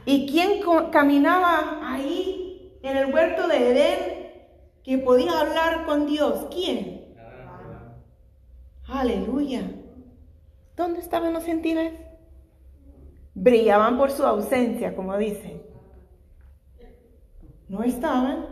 ¿Y 0.06 0.28
quién 0.28 0.62
caminaba 0.92 1.80
ahí 1.94 2.80
en 2.82 2.98
el 2.98 3.14
huerto 3.14 3.48
de 3.48 3.72
Edén 3.72 4.34
que 4.84 4.98
podía 4.98 5.40
hablar 5.40 5.86
con 5.86 6.08
Dios? 6.08 6.48
¿Quién? 6.52 7.16
Aleluya. 8.88 9.72
¿Dónde 10.76 11.00
estaban 11.00 11.34
los 11.34 11.46
gentiles? 11.46 11.94
Brillaban 13.36 13.98
por 13.98 14.12
su 14.12 14.26
ausencia, 14.26 14.96
como 14.96 15.16
dicen. 15.18 15.62
No 17.70 17.84
estaban. 17.84 18.48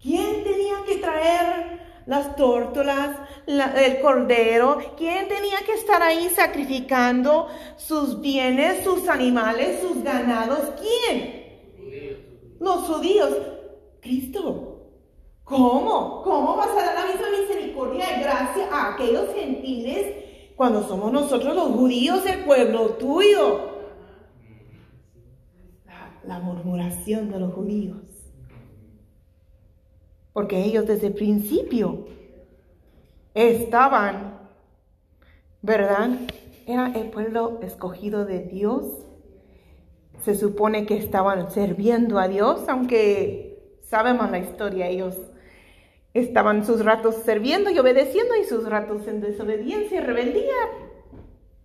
¿Quién 0.00 0.44
tenía 0.44 0.76
que 0.86 0.96
traer 0.98 1.80
las 2.10 2.34
tórtolas, 2.34 3.16
la- 3.46 3.72
el 3.86 4.00
cordero? 4.00 4.78
¿Quién 4.96 5.28
tenía 5.28 5.58
que 5.64 5.74
estar 5.74 6.02
ahí 6.02 6.28
sacrificando 6.28 7.46
sus 7.76 8.20
bienes, 8.20 8.82
sus 8.82 9.08
animales, 9.08 9.80
sus 9.80 10.02
ganados? 10.02 10.72
¿Quién? 10.80 12.56
Los 12.58 12.78
judíos. 12.88 13.30
Cristo. 14.00 14.42
¿Cómo? 15.44 16.22
¿Cómo 16.24 16.56
vas 16.56 16.70
a 16.70 16.84
dar 16.84 16.94
la 16.94 17.06
misma 17.12 17.28
misericordia 17.40 18.04
y 18.16 18.22
gracia 18.22 18.68
a 18.72 18.94
aquellos 18.94 19.32
gentiles 19.34 20.06
cuando 20.56 20.82
somos 20.88 21.12
nosotros 21.12 21.54
los 21.54 21.68
judíos 21.70 22.26
el 22.26 22.44
pueblo 22.44 22.90
tuyo? 22.94 23.70
La 26.26 26.38
murmuración 26.40 27.30
de 27.30 27.38
los 27.38 27.54
judíos. 27.54 28.02
Porque 30.32 30.64
ellos 30.64 30.86
desde 30.86 31.08
el 31.08 31.14
principio 31.14 32.06
estaban, 33.34 34.38
¿verdad? 35.62 36.10
Era 36.66 36.92
el 36.94 37.10
pueblo 37.10 37.60
escogido 37.62 38.24
de 38.24 38.40
Dios. 38.40 38.84
Se 40.22 40.34
supone 40.34 40.86
que 40.86 40.96
estaban 40.96 41.50
sirviendo 41.50 42.18
a 42.18 42.28
Dios, 42.28 42.68
aunque 42.68 43.78
sabemos 43.82 44.30
la 44.30 44.38
historia, 44.38 44.88
ellos 44.88 45.16
estaban 46.14 46.64
sus 46.64 46.84
ratos 46.84 47.16
sirviendo 47.24 47.70
y 47.70 47.78
obedeciendo 47.78 48.36
y 48.36 48.44
sus 48.44 48.68
ratos 48.68 49.06
en 49.06 49.20
desobediencia 49.20 49.98
y 49.98 50.04
rebeldía. 50.04 50.54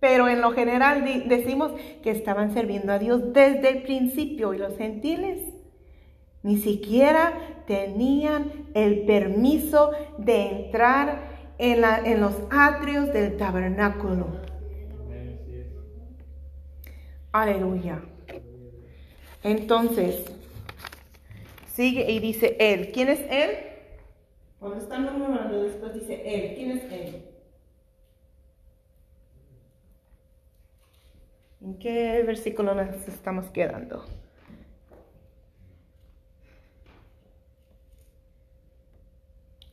Pero 0.00 0.28
en 0.28 0.40
lo 0.40 0.52
general 0.52 1.04
decimos 1.26 1.72
que 2.02 2.10
estaban 2.10 2.52
sirviendo 2.52 2.92
a 2.92 2.98
Dios 2.98 3.32
desde 3.32 3.70
el 3.70 3.82
principio 3.82 4.54
y 4.54 4.58
los 4.58 4.76
gentiles 4.76 5.40
Ni 6.46 6.58
siquiera 6.58 7.32
tenían 7.66 8.52
el 8.74 9.00
permiso 9.04 9.90
de 10.16 10.42
entrar 10.66 11.18
en, 11.58 11.80
la- 11.80 11.98
en 11.98 12.20
los 12.20 12.34
atrios 12.52 13.12
del 13.12 13.36
tabernáculo. 13.36 14.28
Aleluya. 17.32 18.00
Entonces, 19.42 20.24
sigue 21.74 22.08
y 22.12 22.20
dice 22.20 22.56
él. 22.60 22.92
¿Quién 22.92 23.08
es 23.08 23.20
él? 23.28 23.50
Cuando 24.60 24.78
están 24.78 25.02
murmurando, 25.02 25.64
después 25.64 25.94
dice 25.94 26.14
él. 26.24 26.54
¿Quién 26.54 26.70
es 26.78 26.84
él? 26.92 27.22
¿En 31.60 31.76
qué 31.80 32.22
versículo 32.24 32.72
nos 32.76 33.08
estamos 33.08 33.46
quedando? 33.50 34.04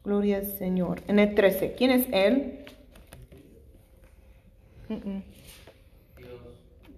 Gloria 0.03 0.37
al 0.37 0.45
Señor. 0.45 1.01
En 1.07 1.19
el 1.19 1.33
13. 1.33 1.75
¿Quién 1.75 1.91
es 1.91 2.07
él? 2.11 2.65
Mm, 4.89 4.93
mm. 4.93 5.23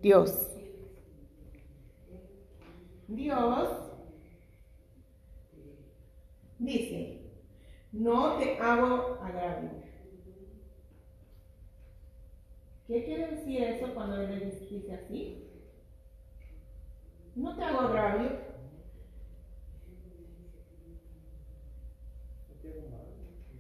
Dios, 0.02 0.52
Dios. 3.08 3.70
Dice, 6.58 7.22
no 7.92 8.38
te 8.38 8.58
hago 8.58 9.20
agravio. 9.22 9.70
¿Qué 12.88 13.04
quiere 13.04 13.28
decir 13.28 13.64
eso 13.64 13.94
cuando 13.94 14.22
él 14.22 14.52
dice 14.70 14.94
así? 14.94 15.48
No 17.36 17.56
te 17.56 17.64
hago 17.64 17.80
agravio. 17.82 18.45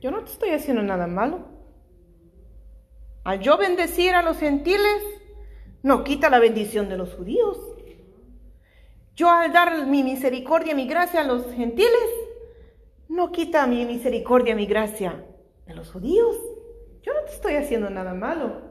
Yo 0.05 0.11
no 0.11 0.23
te 0.23 0.33
estoy 0.33 0.51
haciendo 0.51 0.83
nada 0.83 1.07
malo. 1.07 1.39
Al 3.23 3.39
yo 3.39 3.57
bendecir 3.57 4.13
a 4.13 4.21
los 4.21 4.37
gentiles, 4.37 5.01
no 5.81 6.03
quita 6.03 6.29
la 6.29 6.37
bendición 6.37 6.89
de 6.89 6.95
los 6.95 7.15
judíos. 7.15 7.57
Yo 9.15 9.31
al 9.31 9.51
dar 9.51 9.87
mi 9.87 10.03
misericordia, 10.03 10.75
mi 10.75 10.85
gracia 10.85 11.21
a 11.21 11.23
los 11.23 11.51
gentiles, 11.53 12.11
no 13.09 13.31
quita 13.31 13.65
mi 13.65 13.83
misericordia, 13.83 14.55
mi 14.55 14.67
gracia 14.67 15.25
de 15.65 15.73
los 15.73 15.91
judíos. 15.91 16.37
Yo 17.01 17.11
no 17.11 17.21
te 17.21 17.31
estoy 17.31 17.55
haciendo 17.55 17.89
nada 17.89 18.13
malo. 18.13 18.61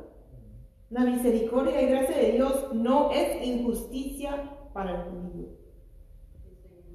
La 0.90 1.00
misericordia 1.00 1.82
y 1.82 1.86
gracia 1.86 2.16
de 2.16 2.30
Dios 2.30 2.72
no 2.74 3.10
es 3.10 3.44
injusticia 3.44 4.52
para 4.72 5.02
el 5.02 5.10
judío. 5.10 5.48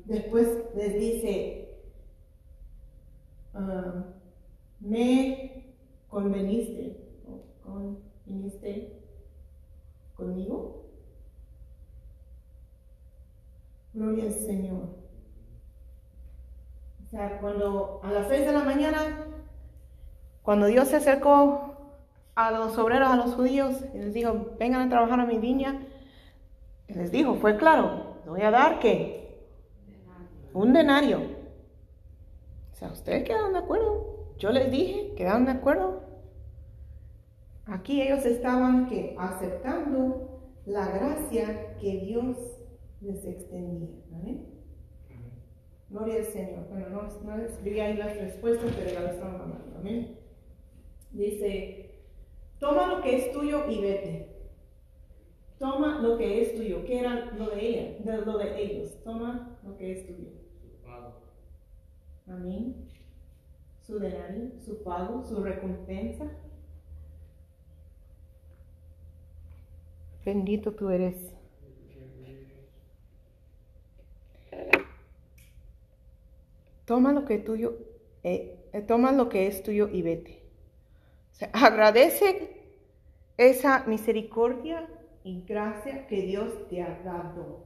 Después 0.05 0.47
les 0.77 0.93
dice, 0.93 1.77
ah, 3.53 4.15
me 4.79 5.75
conveniste, 6.07 6.97
o 7.27 7.41
conviniste 7.63 9.01
conmigo. 10.15 10.85
Gloria 13.93 14.25
al 14.25 14.33
Señor. 14.33 14.99
O 17.05 17.09
sea, 17.09 17.39
cuando 17.39 18.01
a 18.03 18.11
las 18.11 18.27
seis 18.27 18.45
de 18.45 18.53
la 18.53 18.63
mañana, 18.63 19.25
cuando 20.43 20.67
Dios 20.67 20.87
se 20.87 20.97
acercó 20.97 21.75
a 22.35 22.51
los 22.51 22.77
obreros, 22.77 23.09
a 23.09 23.15
los 23.15 23.33
judíos, 23.33 23.83
y 23.93 23.97
les 23.97 24.13
dijo, 24.13 24.55
vengan 24.59 24.81
a 24.81 24.89
trabajar 24.89 25.19
a 25.19 25.25
mi 25.25 25.39
viña, 25.39 25.87
y 26.87 26.93
les 26.93 27.11
dijo, 27.11 27.35
fue 27.35 27.57
claro, 27.57 28.15
voy 28.25 28.41
a 28.41 28.51
dar 28.51 28.79
que 28.79 29.19
un 30.53 30.73
denario. 30.73 31.19
O 32.71 32.75
sea, 32.75 32.89
ustedes 32.89 33.23
quedaron 33.23 33.53
de 33.53 33.59
acuerdo. 33.59 34.08
Yo 34.39 34.51
les 34.51 34.71
dije, 34.71 35.13
quedaron 35.15 35.45
de 35.45 35.51
acuerdo. 35.51 36.01
Aquí 37.65 38.01
ellos 38.01 38.25
estaban 38.25 38.87
que 38.87 39.15
aceptando 39.19 40.41
la 40.65 40.87
gracia 40.87 41.75
que 41.77 41.99
Dios 41.99 42.37
les 43.01 43.23
extendía. 43.25 43.89
¿Amén? 44.13 44.47
Gloria 45.89 46.15
al 46.15 46.25
Señor. 46.25 46.67
Bueno, 46.69 46.89
no, 46.89 47.01
no 47.23 47.43
escribí 47.43 47.79
ahí 47.79 47.97
las 47.97 48.15
respuestas, 48.17 48.71
pero 48.77 48.91
ya 48.91 49.01
lo 49.01 49.07
estaban 49.09 49.39
mandando. 49.39 49.77
Amén. 49.77 50.17
Dice, 51.11 52.03
toma 52.59 52.95
lo 52.95 53.01
que 53.01 53.17
es 53.17 53.31
tuyo 53.33 53.69
y 53.69 53.81
vete. 53.81 54.35
Toma 55.57 55.99
lo 56.01 56.17
que 56.17 56.41
es 56.41 56.55
tuyo. 56.55 56.85
¿Qué 56.85 56.99
era 56.99 57.31
lo 57.31 57.49
de 57.49 57.67
ella? 57.67 57.97
De 57.99 58.25
lo 58.25 58.37
de 58.37 58.63
ellos. 58.63 59.03
Toma 59.03 59.59
lo 59.63 59.75
que 59.75 59.91
es 59.91 60.07
tuyo. 60.07 60.29
Amén. 62.27 62.87
Su 63.89 63.97
denario, 63.97 64.51
su 64.63 64.83
pago, 64.83 65.23
su 65.23 65.43
recompensa. 65.43 66.29
Bendito 70.23 70.73
tú 70.73 70.91
eres. 70.91 71.33
Toma 76.85 77.13
lo 77.13 77.25
que 77.25 77.33
es 77.33 77.43
tuyo, 77.43 77.79
eh, 78.21 78.63
eh, 78.73 78.81
toma 78.81 79.11
lo 79.11 79.27
que 79.27 79.47
es 79.47 79.63
tuyo 79.63 79.89
y 79.91 80.03
vete. 80.03 80.43
Agradece 81.51 82.61
esa 83.37 83.85
misericordia 83.85 84.87
y 85.23 85.41
gracia 85.47 86.05
que 86.05 86.21
Dios 86.21 86.67
te 86.67 86.83
ha 86.83 87.01
dado. 87.03 87.65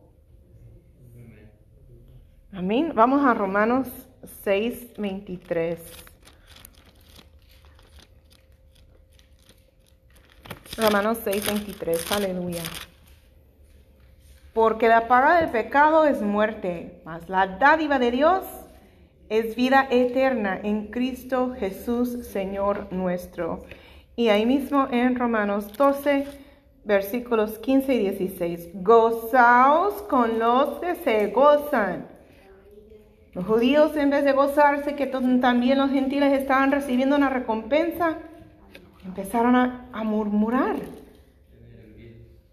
Amén. 2.54 2.94
Vamos 2.96 3.26
a 3.26 3.34
Romanos 3.34 3.90
6, 4.44 4.94
23. 4.98 6.13
Romanos 10.78 11.20
6, 11.24 11.46
23. 11.46 12.12
Aleluya. 12.12 12.64
Porque 14.54 14.88
la 14.88 15.08
paga 15.08 15.40
del 15.40 15.52
pecado 15.52 16.06
es 16.06 16.22
muerte, 16.22 17.00
mas 17.06 17.30
la 17.30 17.46
dádiva 17.46 18.00
de 18.00 18.10
Dios 18.10 18.44
es 19.30 19.56
vida 19.56 19.88
eterna 19.92 20.60
en 20.64 20.88
Cristo 20.88 21.54
Jesús, 21.60 22.26
Señor 22.28 22.88
nuestro. 22.92 23.66
Y 24.16 24.30
ahí 24.30 24.48
mismo 24.48 24.88
en 24.90 25.16
Romanos 25.16 25.72
12, 25.78 26.26
versículos 26.84 27.60
15 27.60 27.94
y 27.94 28.00
16. 28.00 28.70
Gozaos 28.74 30.02
con 30.04 30.40
los 30.40 30.80
que 30.80 30.96
se 30.96 31.28
gozan. 31.28 32.08
Los 33.34 33.46
judíos, 33.46 33.96
en 33.96 34.10
vez 34.10 34.24
de 34.24 34.34
gozarse 34.34 34.96
que 34.96 35.08
también 35.08 35.78
los 35.78 35.92
gentiles 35.92 36.34
estaban 36.34 36.72
recibiendo 36.72 37.16
una 37.16 37.30
recompensa, 37.30 38.18
empezaron 39.06 39.56
a, 39.56 40.04
murmurar. 40.04 40.78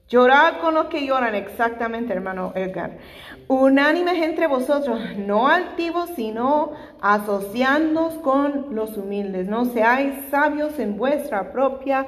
Llorad 0.08 0.60
con 0.60 0.74
los 0.74 0.86
que 0.86 1.06
lloran, 1.06 1.34
exactamente, 1.34 2.12
hermano 2.12 2.52
Edgar. 2.56 2.98
Unánimes 3.46 4.20
entre 4.22 4.48
vosotros, 4.48 5.00
no 5.16 5.46
altivos, 5.48 6.10
sino 6.16 6.72
asociándoos 7.00 8.14
con 8.14 8.74
los 8.74 8.96
humildes. 8.96 9.46
No 9.48 9.66
seáis 9.66 10.14
sabios 10.30 10.78
en 10.78 10.96
vuestra 10.96 11.52
propia 11.52 12.06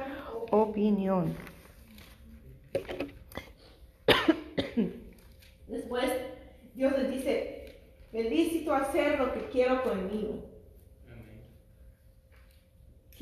opinión. 0.51 1.35
Después, 5.67 6.11
Dios 6.75 6.93
les 6.97 7.09
dice, 7.09 7.77
me 8.11 8.23
lícito 8.23 8.73
hacer 8.73 9.17
lo 9.17 9.33
que 9.33 9.47
quiero 9.49 9.81
conmigo. 9.83 10.52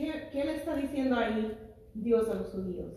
¿Qué, 0.02 0.30
qué 0.32 0.44
le 0.44 0.56
está 0.56 0.76
diciendo 0.76 1.16
ahí 1.16 1.56
Dios 1.94 2.28
a 2.28 2.34
los 2.34 2.50
judíos? 2.50 2.92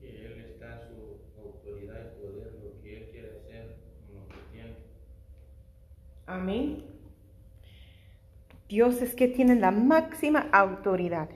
Que 0.00 0.24
Él 0.24 0.38
está 0.38 0.74
en 0.74 0.88
su 0.88 1.42
autoridad 1.42 1.96
y 1.96 2.20
poder, 2.20 2.52
lo 2.62 2.80
que 2.80 2.96
Él 2.96 3.08
quiere 3.10 3.38
hacer 3.38 3.76
con 4.06 4.20
lo 4.20 4.28
que 4.28 4.36
tiene. 4.52 4.76
Amén. 6.26 6.84
Dios 8.68 9.02
es 9.02 9.16
que 9.16 9.26
tiene 9.26 9.56
la 9.56 9.72
máxima 9.72 10.46
autoridad. 10.52 11.28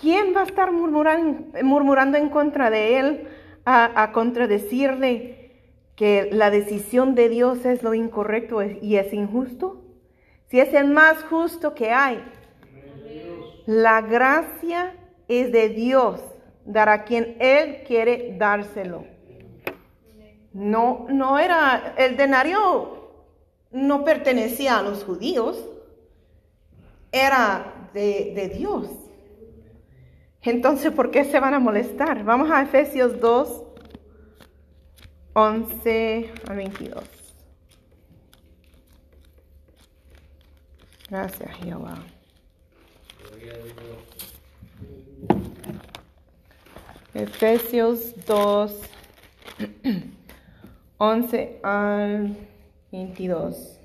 ¿Quién 0.00 0.34
va 0.34 0.40
a 0.40 0.44
estar 0.44 0.72
murmurando, 0.72 1.62
murmurando 1.62 2.16
en 2.16 2.30
contra 2.30 2.70
de 2.70 2.98
él, 2.98 3.28
a, 3.66 4.02
a 4.02 4.12
contradecirle 4.12 5.50
que 5.96 6.30
la 6.32 6.50
decisión 6.50 7.14
de 7.14 7.28
Dios 7.28 7.66
es 7.66 7.82
lo 7.82 7.92
incorrecto 7.92 8.62
y 8.62 8.96
es 8.96 9.12
injusto? 9.12 9.85
Si 10.48 10.60
es 10.60 10.72
el 10.74 10.88
más 10.88 11.22
justo 11.24 11.74
que 11.74 11.90
hay. 11.90 12.24
La 13.66 14.00
gracia 14.00 14.94
es 15.26 15.50
de 15.50 15.68
Dios, 15.70 16.20
dar 16.64 16.88
a 16.88 17.04
quien 17.04 17.36
Él 17.40 17.82
quiere 17.86 18.36
dárselo. 18.38 19.04
No, 20.52 21.06
no 21.08 21.38
era, 21.38 21.94
el 21.98 22.16
denario 22.16 23.10
no 23.72 24.04
pertenecía 24.04 24.78
a 24.78 24.82
los 24.82 25.04
judíos, 25.04 25.62
era 27.10 27.90
de, 27.92 28.32
de 28.34 28.48
Dios. 28.48 28.88
Entonces, 30.42 30.92
¿por 30.92 31.10
qué 31.10 31.24
se 31.24 31.40
van 31.40 31.54
a 31.54 31.58
molestar? 31.58 32.22
Vamos 32.22 32.50
a 32.50 32.62
Efesios 32.62 33.20
2, 33.20 33.64
11 35.34 36.32
al 36.48 36.56
22. 36.56 37.15
Gracias, 41.08 41.50
Jehová. 41.58 41.98
Efesios 47.14 48.14
2, 48.26 48.72
11 50.98 51.60
al 51.62 52.36
22. 52.90 53.78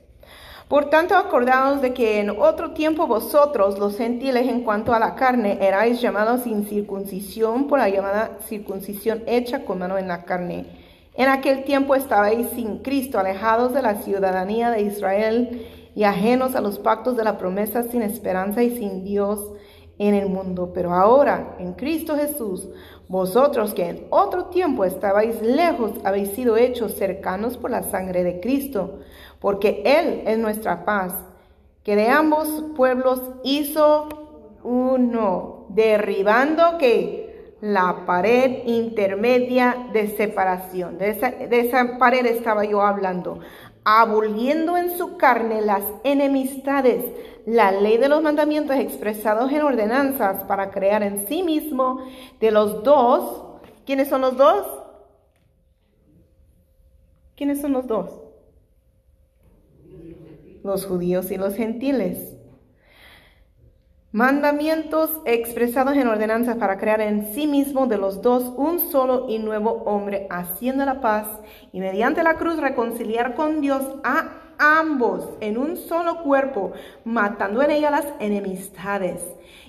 Por 0.67 0.89
tanto, 0.89 1.15
acordaos 1.15 1.81
de 1.81 1.93
que 1.93 2.21
en 2.21 2.31
otro 2.31 2.71
tiempo 2.71 3.05
vosotros, 3.05 3.77
los 3.77 3.97
gentiles, 3.97 4.47
en 4.47 4.63
cuanto 4.63 4.93
a 4.93 4.99
la 4.99 5.15
carne, 5.15 5.59
erais 5.61 6.01
llamados 6.01 6.43
sin 6.43 6.65
circuncisión 6.65 7.67
por 7.67 7.79
la 7.79 7.89
llamada 7.89 8.39
circuncisión 8.47 9.21
hecha 9.27 9.63
con 9.63 9.79
mano 9.79 9.97
en 9.97 10.07
la 10.07 10.23
carne. 10.23 10.65
En 11.13 11.27
aquel 11.27 11.65
tiempo 11.65 11.93
estabais 11.93 12.49
sin 12.55 12.79
Cristo, 12.79 13.19
alejados 13.19 13.73
de 13.73 13.81
la 13.81 13.95
ciudadanía 14.01 14.71
de 14.71 14.81
Israel 14.81 15.67
y 15.95 16.03
ajenos 16.03 16.55
a 16.55 16.61
los 16.61 16.79
pactos 16.79 17.17
de 17.17 17.23
la 17.23 17.37
promesa, 17.37 17.83
sin 17.83 18.01
esperanza 18.01 18.63
y 18.63 18.77
sin 18.77 19.03
Dios 19.03 19.51
en 19.97 20.15
el 20.15 20.29
mundo. 20.29 20.71
Pero 20.73 20.93
ahora, 20.93 21.55
en 21.59 21.73
Cristo 21.73 22.15
Jesús, 22.15 22.69
vosotros 23.07 23.73
que 23.73 23.89
en 23.89 24.07
otro 24.09 24.45
tiempo 24.45 24.85
estabais 24.85 25.41
lejos, 25.41 25.91
habéis 26.03 26.29
sido 26.29 26.57
hechos 26.57 26.93
cercanos 26.93 27.57
por 27.57 27.71
la 27.71 27.83
sangre 27.83 28.23
de 28.23 28.39
Cristo, 28.39 28.99
porque 29.39 29.83
Él 29.85 30.23
es 30.25 30.37
nuestra 30.37 30.85
paz, 30.85 31.13
que 31.83 31.95
de 31.95 32.07
ambos 32.07 32.63
pueblos 32.75 33.21
hizo 33.43 34.07
uno, 34.63 35.65
derribando 35.69 36.77
que 36.77 37.55
la 37.61 38.05
pared 38.05 38.63
intermedia 38.65 39.89
de 39.93 40.07
separación. 40.07 40.97
De 40.97 41.09
esa, 41.09 41.31
de 41.31 41.59
esa 41.59 41.97
pared 41.97 42.25
estaba 42.25 42.65
yo 42.65 42.81
hablando, 42.81 43.39
aboliendo 43.83 44.77
en 44.77 44.97
su 44.97 45.17
carne 45.17 45.61
las 45.61 45.83
enemistades, 46.03 47.03
la 47.45 47.71
ley 47.71 47.97
de 47.97 48.09
los 48.09 48.21
mandamientos 48.21 48.75
expresados 48.77 49.51
en 49.51 49.61
ordenanzas 49.61 50.43
para 50.43 50.71
crear 50.71 51.01
en 51.03 51.27
sí 51.27 51.43
mismo 51.43 52.05
de 52.39 52.51
los 52.51 52.83
dos. 52.83 53.59
¿Quiénes 53.85 54.09
son 54.09 54.21
los 54.21 54.37
dos? 54.37 54.67
¿Quiénes 57.35 57.59
son 57.59 57.73
los 57.73 57.87
dos? 57.87 58.21
Los 60.63 60.85
judíos 60.85 61.31
y 61.31 61.37
los 61.37 61.55
gentiles. 61.55 62.30
Mandamientos 64.13 65.09
expresados 65.23 65.95
en 65.95 66.05
ordenanzas 66.05 66.57
para 66.57 66.77
crear 66.77 66.99
en 66.99 67.33
sí 67.33 67.47
mismo 67.47 67.87
de 67.87 67.97
los 67.97 68.21
dos 68.21 68.51
un 68.57 68.91
solo 68.91 69.27
y 69.29 69.39
nuevo 69.39 69.83
hombre, 69.85 70.27
haciendo 70.29 70.83
la 70.83 70.99
paz 70.99 71.29
y 71.71 71.79
mediante 71.79 72.21
la 72.21 72.33
cruz 72.33 72.57
reconciliar 72.57 73.35
con 73.35 73.61
Dios 73.61 73.81
a 74.03 74.31
ambos 74.57 75.29
en 75.39 75.57
un 75.57 75.77
solo 75.77 76.23
cuerpo, 76.23 76.73
matando 77.05 77.61
en 77.61 77.71
ella 77.71 77.89
las 77.89 78.05
enemistades. 78.19 79.23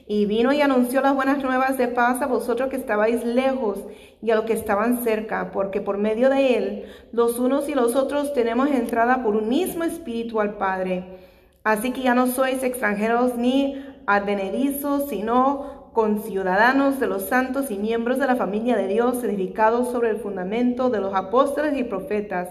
Y 0.09 0.26
vino 0.26 0.53
y 0.53 0.61
anunció 0.61 1.03
las 1.03 1.14
buenas 1.14 1.40
nuevas 1.40 1.78
de 1.78 1.86
paz 1.86 2.20
a 2.20 2.26
vosotros 2.26 2.68
que 2.68 2.76
estabais 2.76 3.24
lejos 3.24 3.78
y 4.20 4.32
a 4.32 4.34
los 4.34 4.45
que 4.45 4.55
estaban 4.55 5.05
cerca, 5.05 5.53
porque 5.53 5.80
por 5.80 5.99
medio 5.99 6.28
de 6.30 6.57
él 6.57 6.84
los 7.12 7.38
unos 7.38 7.68
y 7.68 7.76
los 7.76 7.95
otros 7.95 8.32
tenemos 8.32 8.70
entrada 8.70 9.22
por 9.22 9.36
un 9.36 9.49
mismo 9.49 9.84
espíritu 9.84 10.40
al 10.40 10.55
Padre. 10.55 11.30
Así 11.64 11.93
que 11.93 12.03
ya 12.03 12.16
no 12.16 12.26
sois 12.26 12.64
extranjeros 12.64 13.36
ni 13.36 13.91
advenedizos, 14.07 15.09
sino 15.09 15.90
conciudadanos 15.92 16.98
de 17.00 17.07
los 17.07 17.22
santos 17.22 17.70
y 17.70 17.78
miembros 17.78 18.18
de 18.18 18.26
la 18.26 18.36
familia 18.36 18.76
de 18.76 18.88
Dios, 18.88 19.22
edificados 19.24 19.90
sobre 19.90 20.11
el 20.11 20.16
fundamento 20.16 20.90
de 20.90 21.00
los 21.00 21.14
apóstoles 21.14 21.76
y 21.76 21.84
profetas, 21.84 22.48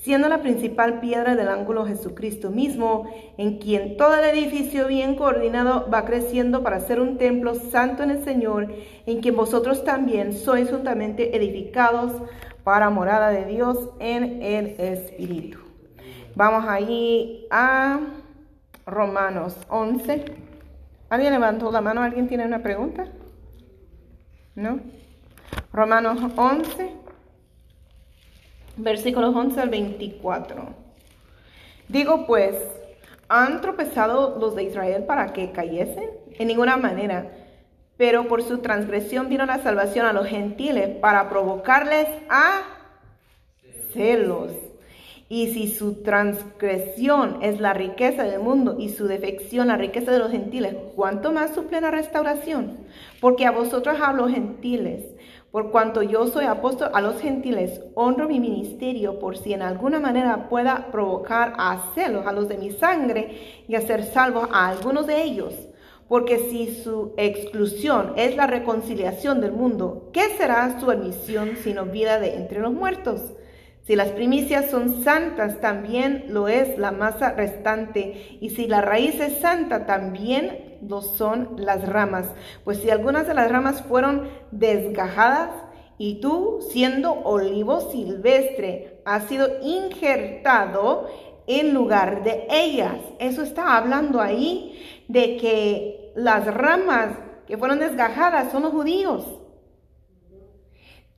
siendo 0.00 0.28
la 0.28 0.42
principal 0.42 0.98
piedra 0.98 1.36
del 1.36 1.46
ángulo 1.46 1.86
Jesucristo 1.86 2.50
mismo, 2.50 3.08
en 3.38 3.58
quien 3.58 3.96
todo 3.96 4.16
el 4.16 4.24
edificio 4.24 4.88
bien 4.88 5.14
coordinado 5.14 5.88
va 5.88 6.04
creciendo 6.04 6.64
para 6.64 6.80
ser 6.80 7.00
un 7.00 7.18
templo 7.18 7.54
santo 7.54 8.02
en 8.02 8.10
el 8.10 8.24
Señor, 8.24 8.74
en 9.06 9.20
quien 9.20 9.36
vosotros 9.36 9.84
también 9.84 10.32
sois 10.32 10.68
juntamente 10.68 11.36
edificados 11.36 12.12
para 12.64 12.90
morada 12.90 13.30
de 13.30 13.44
Dios 13.44 13.90
en 14.00 14.42
el 14.42 14.66
Espíritu. 14.80 15.58
Vamos 16.34 16.64
ahí 16.66 17.46
a 17.50 18.00
Romanos 18.86 19.56
11. 19.68 20.24
¿Alguien 21.12 21.34
levantó 21.34 21.70
la 21.70 21.82
mano? 21.82 22.02
¿Alguien 22.02 22.26
tiene 22.26 22.46
una 22.46 22.62
pregunta? 22.62 23.04
¿No? 24.54 24.80
Romanos 25.70 26.18
11, 26.34 26.90
versículos 28.78 29.36
11 29.36 29.60
al 29.60 29.68
24. 29.68 30.68
Digo 31.88 32.26
pues, 32.26 32.56
¿han 33.28 33.60
tropezado 33.60 34.38
los 34.40 34.56
de 34.56 34.62
Israel 34.62 35.04
para 35.04 35.34
que 35.34 35.52
cayesen? 35.52 36.08
En 36.38 36.48
ninguna 36.48 36.78
manera. 36.78 37.30
Pero 37.98 38.26
por 38.26 38.42
su 38.42 38.60
transgresión 38.60 39.28
vino 39.28 39.44
la 39.44 39.58
salvación 39.58 40.06
a 40.06 40.14
los 40.14 40.26
gentiles 40.26 40.96
para 40.96 41.28
provocarles 41.28 42.08
a 42.30 42.62
celos. 43.92 44.50
Y 45.32 45.46
si 45.54 45.66
su 45.66 46.02
transgresión 46.02 47.38
es 47.40 47.58
la 47.58 47.72
riqueza 47.72 48.24
del 48.24 48.40
mundo 48.40 48.76
y 48.78 48.90
su 48.90 49.06
defección 49.06 49.68
la 49.68 49.78
riqueza 49.78 50.12
de 50.12 50.18
los 50.18 50.30
gentiles, 50.30 50.76
¿cuánto 50.94 51.32
más 51.32 51.54
su 51.54 51.64
plena 51.68 51.90
restauración? 51.90 52.76
Porque 53.18 53.46
a 53.46 53.50
vosotros 53.50 53.96
hablo 53.98 54.28
gentiles, 54.28 55.06
por 55.50 55.70
cuanto 55.70 56.02
yo 56.02 56.26
soy 56.26 56.44
apóstol 56.44 56.90
a 56.92 57.00
los 57.00 57.18
gentiles, 57.18 57.80
honro 57.94 58.28
mi 58.28 58.40
ministerio 58.40 59.18
por 59.18 59.38
si 59.38 59.54
en 59.54 59.62
alguna 59.62 60.00
manera 60.00 60.50
pueda 60.50 60.88
provocar 60.92 61.54
a 61.56 61.82
celos 61.94 62.26
a 62.26 62.32
los 62.32 62.46
de 62.50 62.58
mi 62.58 62.70
sangre 62.70 63.64
y 63.66 63.74
hacer 63.74 64.04
salvos 64.04 64.50
a 64.52 64.68
algunos 64.68 65.06
de 65.06 65.22
ellos. 65.22 65.54
Porque 66.08 66.40
si 66.40 66.74
su 66.74 67.14
exclusión 67.16 68.12
es 68.16 68.36
la 68.36 68.46
reconciliación 68.46 69.40
del 69.40 69.52
mundo, 69.52 70.10
¿qué 70.12 70.28
será 70.36 70.78
su 70.78 70.90
admisión 70.90 71.56
sino 71.56 71.86
vida 71.86 72.20
de 72.20 72.34
entre 72.34 72.60
los 72.60 72.74
muertos? 72.74 73.32
Si 73.84 73.96
las 73.96 74.08
primicias 74.10 74.70
son 74.70 75.02
santas, 75.02 75.60
también 75.60 76.26
lo 76.28 76.48
es 76.48 76.78
la 76.78 76.92
masa 76.92 77.32
restante. 77.32 78.38
Y 78.40 78.50
si 78.50 78.68
la 78.68 78.80
raíz 78.80 79.18
es 79.20 79.40
santa, 79.40 79.86
también 79.86 80.78
lo 80.82 81.02
son 81.02 81.56
las 81.56 81.88
ramas. 81.88 82.26
Pues 82.64 82.78
si 82.78 82.90
algunas 82.90 83.26
de 83.26 83.34
las 83.34 83.50
ramas 83.50 83.82
fueron 83.82 84.28
desgajadas, 84.52 85.50
y 85.98 86.20
tú, 86.20 86.58
siendo 86.72 87.12
olivo 87.12 87.80
silvestre, 87.92 89.00
has 89.04 89.28
sido 89.28 89.48
injertado 89.62 91.08
en 91.46 91.74
lugar 91.74 92.24
de 92.24 92.46
ellas. 92.50 92.96
Eso 93.20 93.42
está 93.42 93.76
hablando 93.76 94.20
ahí 94.20 95.04
de 95.06 95.36
que 95.36 96.12
las 96.16 96.52
ramas 96.52 97.16
que 97.46 97.56
fueron 97.56 97.78
desgajadas 97.78 98.50
son 98.50 98.62
los 98.62 98.72
judíos. 98.72 99.24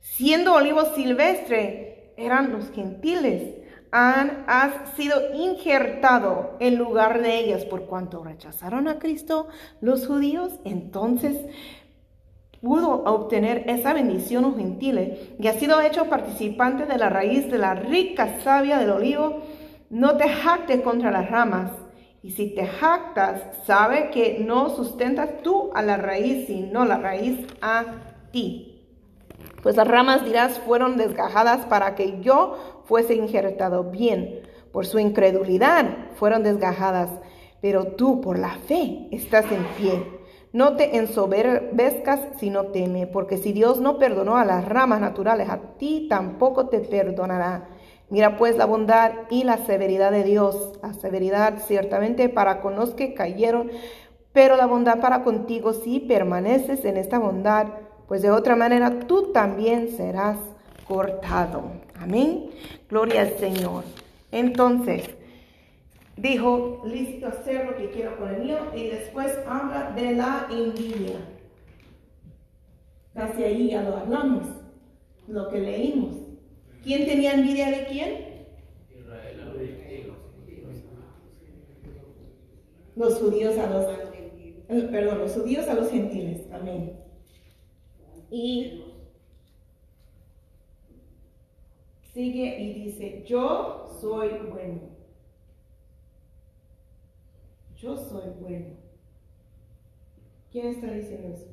Siendo 0.01 0.53
olivo 0.53 0.85
silvestre, 0.93 1.94
eran 2.17 2.51
los 2.51 2.71
gentiles. 2.71 3.55
Han, 3.91 4.43
has 4.47 4.95
sido 4.95 5.33
injertado 5.33 6.57
en 6.59 6.75
lugar 6.75 7.21
de 7.21 7.39
ellas 7.39 7.63
por 7.65 7.85
cuanto 7.85 8.23
rechazaron 8.23 8.87
a 8.87 8.99
Cristo 8.99 9.47
los 9.79 10.07
judíos. 10.07 10.51
Entonces 10.65 11.37
pudo 12.61 13.03
obtener 13.03 13.63
esa 13.67 13.93
bendición 13.93 14.43
los 14.43 14.57
gentiles 14.57 15.19
y 15.39 15.47
ha 15.47 15.53
sido 15.53 15.79
hecho 15.81 16.09
participante 16.09 16.85
de 16.85 16.97
la 16.97 17.09
raíz 17.09 17.49
de 17.49 17.57
la 17.57 17.75
rica 17.75 18.41
savia 18.43 18.79
del 18.79 18.89
olivo. 18.89 19.41
No 19.89 20.17
te 20.17 20.27
jactes 20.27 20.81
contra 20.81 21.11
las 21.11 21.29
ramas. 21.29 21.71
Y 22.21 22.31
si 22.31 22.55
te 22.55 22.65
jactas, 22.65 23.43
sabe 23.65 24.09
que 24.09 24.39
no 24.39 24.69
sustentas 24.69 25.43
tú 25.43 25.69
a 25.75 25.83
la 25.83 25.97
raíz, 25.97 26.47
sino 26.47 26.83
la 26.83 26.97
raíz 26.97 27.45
a 27.61 27.85
ti 28.31 28.74
pues 29.61 29.75
las 29.75 29.87
ramas 29.87 30.23
dirás 30.23 30.59
fueron 30.59 30.97
desgajadas 30.97 31.65
para 31.65 31.95
que 31.95 32.21
yo 32.21 32.83
fuese 32.85 33.15
injertado 33.15 33.85
bien. 33.85 34.41
Por 34.71 34.85
su 34.85 34.99
incredulidad 34.99 35.85
fueron 36.15 36.43
desgajadas, 36.43 37.09
pero 37.61 37.87
tú 37.87 38.21
por 38.21 38.37
la 38.37 38.57
fe 38.67 39.07
estás 39.11 39.51
en 39.51 39.63
pie. 39.77 40.03
No 40.53 40.75
te 40.75 40.97
ensoberbezcas, 40.97 42.21
sino 42.37 42.67
teme, 42.67 43.07
porque 43.07 43.37
si 43.37 43.51
Dios 43.51 43.81
no 43.81 43.97
perdonó 43.97 44.37
a 44.37 44.45
las 44.45 44.65
ramas 44.65 45.01
naturales, 45.01 45.49
a 45.49 45.77
ti 45.77 46.07
tampoco 46.09 46.67
te 46.69 46.79
perdonará. 46.79 47.67
Mira 48.09 48.37
pues 48.37 48.55
la 48.55 48.65
bondad 48.65 49.11
y 49.29 49.43
la 49.43 49.57
severidad 49.57 50.11
de 50.11 50.23
Dios. 50.23 50.79
La 50.81 50.93
severidad 50.93 51.57
ciertamente 51.65 52.29
para 52.29 52.61
con 52.61 52.75
los 52.75 52.91
que 52.91 53.13
cayeron, 53.13 53.71
pero 54.31 54.55
la 54.57 54.65
bondad 54.65 54.99
para 54.99 55.23
contigo 55.23 55.73
si 55.73 55.99
permaneces 55.99 56.85
en 56.85 56.97
esta 56.97 57.19
bondad 57.19 57.67
pues 58.07 58.21
de 58.21 58.31
otra 58.31 58.55
manera 58.55 58.99
tú 59.07 59.31
también 59.31 59.89
serás 59.89 60.37
cortado. 60.87 61.71
Amén. 61.99 62.49
Gloria 62.89 63.21
al 63.21 63.37
Señor. 63.37 63.83
Entonces, 64.31 65.09
dijo, 66.17 66.83
listo 66.85 67.27
hacer 67.27 67.65
lo 67.65 67.75
que 67.77 67.89
quiero 67.89 68.17
con 68.17 68.33
el 68.33 68.43
mío, 68.43 68.57
y 68.75 68.87
después 68.87 69.33
habla 69.47 69.91
de 69.95 70.13
la 70.13 70.47
envidia. 70.51 71.17
Casi 73.13 73.43
ahí 73.43 73.69
ya 73.71 73.81
lo 73.83 73.95
hablamos, 73.95 74.43
lo 75.27 75.49
que 75.49 75.59
leímos. 75.59 76.15
¿Quién 76.83 77.05
tenía 77.05 77.33
envidia 77.33 77.71
de 77.71 77.85
quién? 77.85 78.35
Los 82.95 83.15
judíos 83.15 83.57
a 83.57 83.67
los, 83.67 83.85
eh, 84.69 84.87
perdón, 84.89 85.19
los 85.19 85.33
judíos 85.33 85.67
a 85.67 85.73
los 85.73 85.89
gentiles. 85.89 86.41
Amén. 86.53 87.04
Y 88.37 88.83
sigue 92.13 92.59
y 92.59 92.73
dice, 92.73 93.23
yo 93.25 93.87
soy 94.01 94.27
bueno. 94.51 94.81
Yo 97.77 97.95
soy 97.95 98.31
bueno. 98.41 98.65
¿Quién 100.51 100.67
está 100.67 100.91
diciendo 100.91 101.29
eso? 101.29 101.47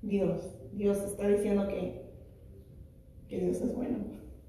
Dios. 0.00 0.40
Dios 0.72 0.96
está 0.96 1.28
diciendo 1.28 1.68
que, 1.68 2.00
que 3.28 3.40
Dios 3.40 3.60
es 3.60 3.74
bueno. 3.74 3.98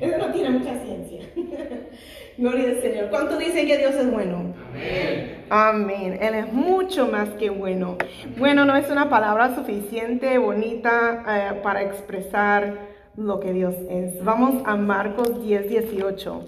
Eso 0.00 0.16
no 0.16 0.32
tiene 0.32 0.50
mucha 0.58 0.82
ciencia. 0.82 1.30
Gloria 2.38 2.70
al 2.70 2.80
Señor. 2.80 3.10
¿Cuánto 3.10 3.36
dicen 3.36 3.66
que 3.66 3.76
Dios 3.76 3.94
es 3.96 4.10
bueno? 4.10 4.54
Amén. 4.70 5.35
Amén. 5.48 6.18
Él 6.20 6.34
es 6.34 6.52
mucho 6.52 7.06
más 7.06 7.28
que 7.30 7.50
bueno. 7.50 7.96
Bueno 8.38 8.64
no 8.64 8.74
es 8.76 8.90
una 8.90 9.08
palabra 9.08 9.54
suficiente, 9.54 10.38
bonita 10.38 11.24
eh, 11.28 11.60
para 11.62 11.82
expresar 11.82 12.96
lo 13.16 13.38
que 13.38 13.52
Dios 13.52 13.74
es. 13.88 14.22
Vamos 14.24 14.62
a 14.66 14.76
Marcos 14.76 15.42
10, 15.42 15.68
18. 15.68 16.44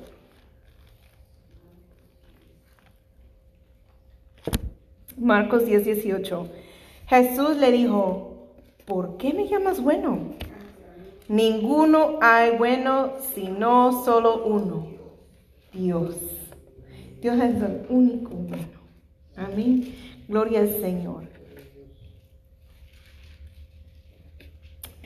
Marcos 5.16 5.64
10, 5.64 5.84
18. 5.84 6.49
Jesús 7.07 7.57
le 7.57 7.70
dijo, 7.72 8.49
¿por 8.84 9.16
qué 9.16 9.32
me 9.32 9.46
llamas 9.46 9.80
bueno? 9.80 10.18
Ninguno 11.28 12.18
hay 12.20 12.57
bueno 12.57 13.12
sino 13.34 14.05
solo 14.05 14.44
uno, 14.44 14.88
Dios. 15.72 16.16
Dios 17.20 17.36
es 17.36 17.62
el 17.62 17.86
único 17.90 18.30
bueno. 18.30 18.78
Amén. 19.39 19.95
Gloria 20.26 20.61
al 20.61 20.80
Señor. 20.80 21.28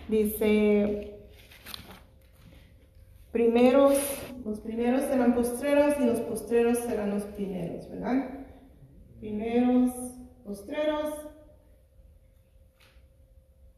Dice, 0.08 1.18
primeros, 3.30 3.94
los 4.44 4.60
primeros 4.60 5.02
serán 5.02 5.34
postreros 5.34 5.94
y 6.00 6.04
los 6.06 6.20
postreros 6.20 6.78
serán 6.78 7.10
los 7.10 7.24
primeros, 7.24 7.88
¿verdad? 7.90 8.46
Primeros, 9.20 9.92
postreros 10.44 11.14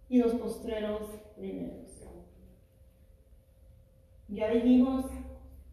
y 0.09 0.19
los 0.19 0.35
postreros 0.35 1.03
primeros. 1.37 1.85
Ya 4.29 4.51
dijimos 4.51 5.07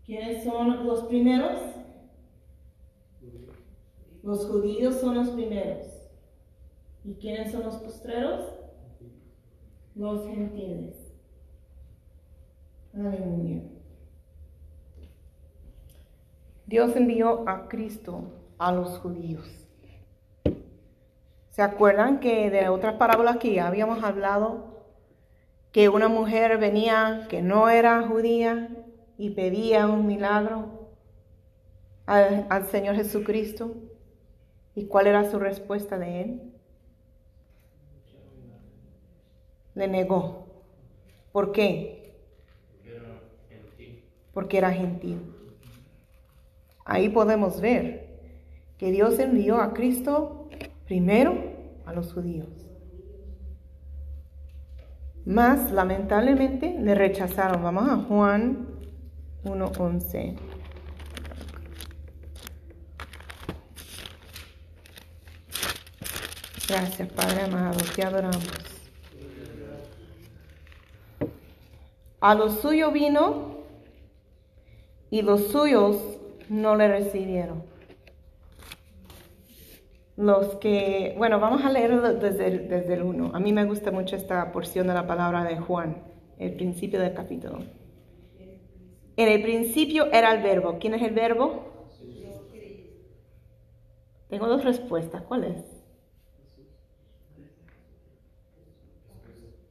quiénes 0.05 0.43
son 0.43 0.85
los 0.85 1.03
primeros. 1.03 1.61
Los 4.23 4.45
judíos 4.45 4.95
son 4.95 5.15
los 5.15 5.29
primeros. 5.29 5.87
¿Y 7.03 7.15
quiénes 7.15 7.51
son 7.51 7.63
los 7.63 7.77
postreros? 7.77 8.45
Los 9.95 10.25
gentiles. 10.27 10.95
Aleluya. 12.93 13.61
Dios 16.67 16.95
envió 16.95 17.49
a 17.49 17.67
Cristo 17.67 18.23
a 18.57 18.71
los 18.71 18.99
judíos. 18.99 19.67
¿Se 21.49 21.61
acuerdan 21.61 22.19
que 22.19 22.49
de 22.49 22.69
otras 22.69 22.95
parábolas 22.95 23.37
que 23.37 23.53
ya 23.53 23.67
habíamos 23.67 24.03
hablado, 24.03 24.85
que 25.71 25.89
una 25.89 26.07
mujer 26.07 26.57
venía 26.59 27.27
que 27.29 27.41
no 27.41 27.69
era 27.69 28.07
judía 28.07 28.69
y 29.17 29.31
pedía 29.31 29.87
un 29.87 30.05
milagro 30.05 30.91
al, 32.05 32.45
al 32.49 32.67
Señor 32.67 32.95
Jesucristo? 32.95 33.75
¿Y 34.75 34.85
cuál 34.85 35.07
era 35.07 35.29
su 35.29 35.39
respuesta 35.39 35.97
de 35.97 36.21
él? 36.21 36.41
Le 39.75 39.87
negó. 39.87 40.47
¿Por 41.31 41.51
qué? 41.51 42.15
Porque 44.33 44.57
era 44.57 44.71
gentil. 44.71 45.19
Ahí 46.85 47.09
podemos 47.09 47.59
ver 47.61 48.19
que 48.77 48.91
Dios 48.91 49.19
envió 49.19 49.57
a 49.61 49.73
Cristo 49.73 50.49
primero 50.85 51.35
a 51.85 51.93
los 51.93 52.13
judíos. 52.13 52.49
Más 55.25 55.71
lamentablemente 55.71 56.77
le 56.79 56.95
rechazaron. 56.95 57.61
Vamos 57.61 57.89
a 57.89 57.97
Juan 57.97 58.67
1.11. 59.43 60.35
Gracias, 66.71 67.09
Padre 67.09 67.41
amado, 67.41 67.77
te 67.93 68.01
adoramos. 68.01 68.47
A 72.21 72.33
lo 72.33 72.49
suyo 72.49 72.91
vino 72.91 73.57
y 75.09 75.21
los 75.21 75.49
suyos 75.49 75.97
no 76.47 76.77
le 76.77 76.87
recibieron. 76.87 77.63
Los 80.15 80.55
que, 80.59 81.13
bueno, 81.17 81.41
vamos 81.41 81.65
a 81.65 81.69
leerlo 81.69 82.13
desde 82.13 82.47
el, 82.47 82.69
desde 82.69 82.93
el 82.93 83.03
1. 83.03 83.31
A 83.33 83.39
mí 83.41 83.51
me 83.51 83.65
gusta 83.65 83.91
mucho 83.91 84.15
esta 84.15 84.53
porción 84.53 84.87
de 84.87 84.93
la 84.93 85.05
palabra 85.05 85.43
de 85.43 85.57
Juan, 85.57 85.97
el 86.39 86.53
principio 86.53 87.01
del 87.01 87.13
capítulo. 87.13 87.59
En 89.17 89.27
el 89.27 89.41
principio 89.41 90.05
era 90.13 90.33
el 90.33 90.41
verbo. 90.41 90.77
¿Quién 90.79 90.93
es 90.93 91.01
el 91.01 91.13
verbo? 91.13 91.65
Tengo 94.29 94.47
dos 94.47 94.63
respuestas. 94.63 95.23
¿Cuál 95.23 95.43
es? 95.43 95.80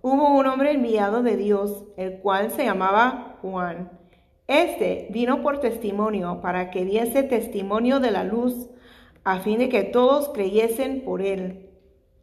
Hubo 0.00 0.38
un 0.38 0.46
hombre 0.46 0.72
enviado 0.72 1.22
de 1.22 1.36
Dios, 1.36 1.84
el 1.96 2.18
cual 2.20 2.50
se 2.52 2.64
llamaba 2.64 3.36
Juan. 3.42 3.90
Este 4.46 5.08
vino 5.10 5.42
por 5.42 5.60
testimonio 5.60 6.40
para 6.40 6.70
que 6.70 6.84
diese 6.84 7.22
testimonio 7.24 7.98
de 7.98 8.12
la 8.12 8.24
luz, 8.24 8.70
a 9.24 9.40
fin 9.40 9.58
de 9.58 9.68
que 9.68 9.82
todos 9.82 10.28
creyesen 10.28 11.02
por 11.04 11.20
él. 11.20 11.70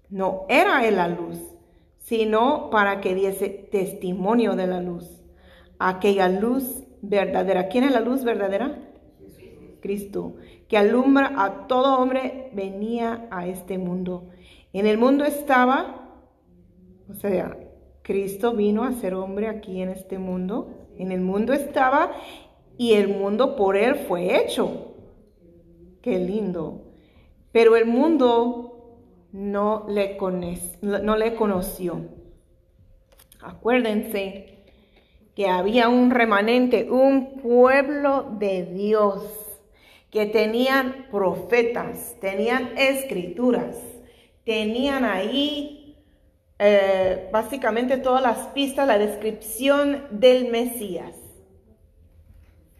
No 0.09 0.45
era 0.47 0.87
él 0.87 0.95
la 0.95 1.07
luz, 1.09 1.37
sino 1.97 2.69
para 2.69 3.01
que 3.01 3.13
diese 3.13 3.49
testimonio 3.49 4.55
de 4.55 4.67
la 4.67 4.79
luz. 4.79 5.21
Aquella 5.77 6.29
luz 6.29 6.83
verdadera. 7.01 7.67
¿Quién 7.67 7.83
es 7.83 7.91
la 7.91 7.99
luz 7.99 8.23
verdadera? 8.23 8.79
Cristo, 9.81 10.35
que 10.67 10.77
alumbra 10.77 11.33
a 11.37 11.67
todo 11.67 11.99
hombre, 11.99 12.49
venía 12.53 13.27
a 13.29 13.45
este 13.47 13.77
mundo. 13.77 14.29
En 14.73 14.87
el 14.87 14.97
mundo 14.97 15.25
estaba, 15.25 16.09
o 17.07 17.13
sea, 17.13 17.55
Cristo 18.05 18.53
vino 18.53 18.83
a 18.83 18.91
ser 18.93 19.15
hombre 19.15 19.47
aquí 19.47 19.81
en 19.81 19.89
este 19.89 20.19
mundo. 20.19 20.91
En 20.95 21.11
el 21.11 21.21
mundo 21.21 21.53
estaba 21.53 22.11
y 22.77 22.93
el 22.93 23.07
mundo 23.07 23.55
por 23.55 23.75
él 23.75 23.95
fue 23.95 24.37
hecho. 24.37 24.93
Qué 26.03 26.19
lindo. 26.19 26.93
Pero 27.51 27.75
el 27.75 27.87
mundo 27.87 28.99
no 29.31 29.87
le, 29.89 30.17
no 30.81 31.17
le 31.17 31.33
conoció. 31.33 32.01
Acuérdense 33.41 34.59
que 35.35 35.47
había 35.47 35.89
un 35.89 36.11
remanente, 36.11 36.87
un 36.91 37.37
pueblo 37.41 38.35
de 38.37 38.65
Dios, 38.65 39.23
que 40.11 40.27
tenían 40.27 41.07
profetas, 41.09 42.15
tenían 42.21 42.77
escrituras, 42.77 43.75
tenían 44.43 45.05
ahí 45.05 45.74
eh, 46.59 47.29
básicamente 47.31 47.97
todas 47.97 48.21
las 48.21 48.47
pistas, 48.49 48.87
la 48.87 48.97
descripción 48.97 50.05
del 50.11 50.49
Mesías. 50.51 51.15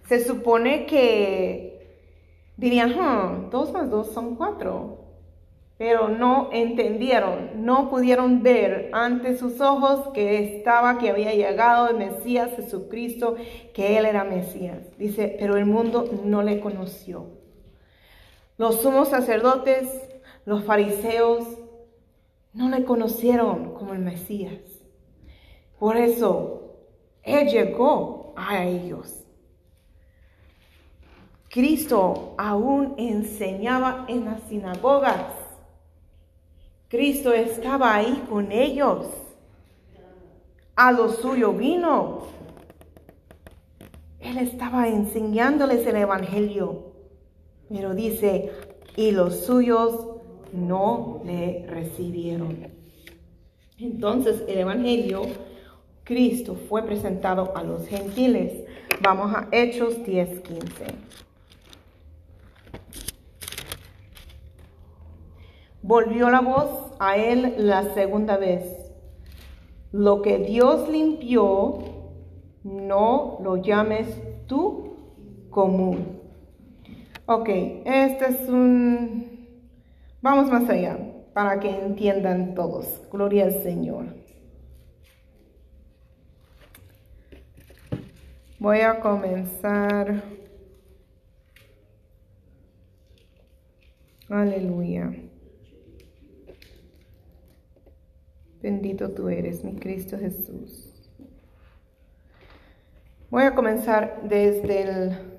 Se 0.08 0.24
supone 0.24 0.86
que 0.86 1.98
dirían, 2.58 2.92
"Hmm, 2.92 3.50
dos 3.50 3.72
más 3.74 3.90
dos 3.90 4.12
son 4.14 4.36
cuatro. 4.36 5.02
pero 5.78 6.08
no 6.08 6.50
entendieron, 6.54 7.66
no 7.66 7.90
pudieron 7.90 8.44
ver 8.44 8.90
ante 8.94 9.38
sus 9.38 9.60
ojos 9.60 10.08
que 10.14 10.40
estaba, 10.58 10.98
que 10.98 11.10
había 11.10 11.34
llegado 11.34 11.90
el 11.90 11.98
Mesías 11.98 12.52
Jesucristo, 12.56 13.36
que 13.74 13.98
Él 13.98 14.06
era 14.06 14.24
Mesías. 14.24 14.80
Dice, 14.98 15.36
pero 15.38 15.58
el 15.58 15.66
mundo 15.66 16.06
no 16.24 16.44
le 16.44 16.62
conoció. 16.62 17.28
Los 18.58 18.82
sumos 18.82 19.10
sacerdotes, 19.10 19.88
los 20.46 20.64
fariseos, 20.64 21.46
no 22.56 22.70
le 22.70 22.84
conocieron 22.84 23.76
como 23.76 23.94
el 23.94 24.00
Mesías. 24.00 24.60
Por 25.78 25.98
eso, 25.98 26.78
Él 27.22 27.48
llegó 27.48 28.34
a 28.36 28.64
ellos. 28.64 29.24
Cristo 31.50 32.34
aún 32.38 32.96
enseñaba 32.98 34.06
en 34.10 34.26
las 34.26 34.42
sinagogas 34.50 35.46
Cristo 36.88 37.34
estaba 37.34 37.96
ahí 37.96 38.24
con 38.30 38.52
ellos. 38.52 39.08
A 40.76 40.92
lo 40.92 41.10
suyo 41.10 41.52
vino. 41.52 42.28
Él 44.20 44.38
estaba 44.38 44.88
enseñándoles 44.88 45.86
el 45.88 45.98
Evangelio. 45.98 46.94
Pero 47.70 47.96
dice, 47.96 48.52
y 48.96 49.12
los 49.12 49.46
suyos 49.46 50.15
no 50.56 51.22
le 51.26 51.66
recibieron. 51.68 52.68
Entonces 53.78 54.44
el 54.48 54.60
Evangelio, 54.60 55.24
Cristo 56.04 56.56
fue 56.56 56.84
presentado 56.84 57.56
a 57.56 57.64
los 57.64 57.88
gentiles. 57.88 58.64
Vamos 59.02 59.34
a 59.36 59.48
Hechos 59.52 60.04
10, 60.06 60.42
15. 60.42 60.86
Volvió 65.82 66.30
la 66.30 66.42
voz 66.42 66.94
a 67.00 67.18
él 67.18 67.56
la 67.60 67.94
segunda 67.94 68.38
vez. 68.38 68.64
Lo 69.92 70.22
que 70.22 70.40
Dios 70.40 70.90
limpió, 70.90 71.80
no 72.64 73.38
lo 73.44 73.58
llames 73.58 74.08
tú 74.48 74.96
común. 75.50 76.20
Ok, 77.28 77.50
este 77.86 78.26
es 78.30 78.50
un... 78.50 79.35
Vamos 80.26 80.50
más 80.50 80.68
allá 80.72 80.98
para 81.36 81.60
que 81.60 81.70
entiendan 81.70 82.56
todos. 82.56 83.00
Gloria 83.12 83.44
al 83.44 83.62
Señor. 83.62 84.08
Voy 88.58 88.80
a 88.80 89.00
comenzar. 89.02 90.24
Aleluya. 94.28 95.14
Bendito 98.64 99.12
tú 99.12 99.30
eres, 99.30 99.64
mi 99.64 99.76
Cristo 99.76 100.18
Jesús. 100.18 100.92
Voy 103.30 103.44
a 103.44 103.54
comenzar 103.54 104.22
desde 104.24 104.82
el 104.82 105.35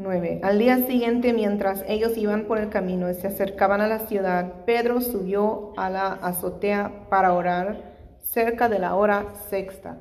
9. 0.00 0.42
Al 0.44 0.60
día 0.60 0.86
siguiente, 0.86 1.32
mientras 1.32 1.84
ellos 1.88 2.16
iban 2.16 2.44
por 2.44 2.58
el 2.58 2.68
camino 2.68 3.10
y 3.10 3.14
se 3.14 3.26
acercaban 3.26 3.80
a 3.80 3.88
la 3.88 3.98
ciudad, 3.98 4.64
Pedro 4.64 5.00
subió 5.00 5.72
a 5.76 5.90
la 5.90 6.12
azotea 6.12 7.08
para 7.10 7.32
orar 7.32 7.96
cerca 8.20 8.68
de 8.68 8.78
la 8.78 8.94
hora 8.94 9.34
sexta 9.48 10.00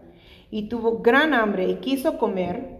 y 0.51 0.69
tuvo 0.69 0.99
gran 0.99 1.33
hambre 1.33 1.67
y 1.67 1.77
quiso 1.77 2.19
comer, 2.19 2.77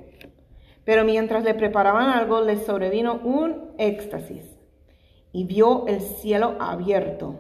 pero 0.86 1.05
mientras 1.05 1.43
le 1.43 1.55
preparaban 1.55 2.07
algo 2.07 2.41
le 2.41 2.63
sobrevino 2.63 3.15
un 3.24 3.72
éxtasis 3.80 4.45
y 5.32 5.45
vio 5.45 5.88
el 5.88 6.01
cielo 6.01 6.55
abierto 6.59 7.39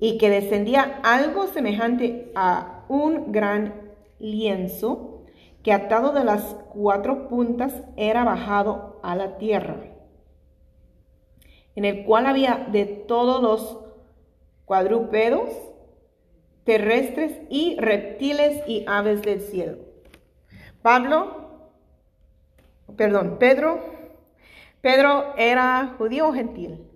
y 0.00 0.16
que 0.16 0.30
descendía 0.30 0.98
algo 1.02 1.46
semejante 1.46 2.32
a 2.34 2.86
un 2.88 3.32
gran 3.32 3.74
lienzo 4.18 5.09
que 5.62 5.72
atado 5.72 6.12
de 6.12 6.24
las 6.24 6.42
cuatro 6.72 7.28
puntas 7.28 7.74
era 7.96 8.24
bajado 8.24 8.98
a 9.02 9.14
la 9.14 9.36
tierra, 9.38 9.76
en 11.74 11.84
el 11.84 12.04
cual 12.04 12.26
había 12.26 12.66
de 12.70 12.86
todos 12.86 13.42
los 13.42 13.78
cuadrúpedos, 14.64 15.50
terrestres 16.64 17.40
y 17.50 17.76
reptiles 17.78 18.62
y 18.66 18.84
aves 18.86 19.22
del 19.22 19.40
cielo. 19.40 19.78
Pablo, 20.82 21.70
perdón, 22.96 23.36
Pedro, 23.38 23.80
Pedro 24.80 25.34
era 25.36 25.94
judío 25.98 26.28
o 26.28 26.32
gentil. 26.32 26.86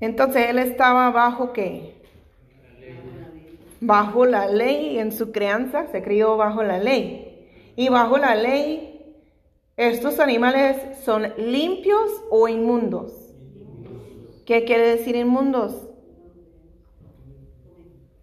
Entonces 0.00 0.48
él 0.50 0.58
estaba 0.58 1.10
bajo 1.10 1.52
qué? 1.52 1.95
Bajo 3.80 4.24
la 4.24 4.46
ley 4.46 4.98
en 4.98 5.12
su 5.12 5.32
crianza, 5.32 5.86
se 5.88 6.02
crió 6.02 6.36
bajo 6.36 6.62
la 6.62 6.78
ley. 6.78 7.48
Y 7.76 7.88
bajo 7.88 8.16
la 8.16 8.34
ley, 8.34 9.14
estos 9.76 10.18
animales 10.20 10.76
son 11.04 11.34
limpios 11.36 12.10
o 12.30 12.48
inmundos. 12.48 13.12
¿Qué 14.46 14.64
quiere 14.64 14.88
decir 14.88 15.16
inmundos? 15.16 15.88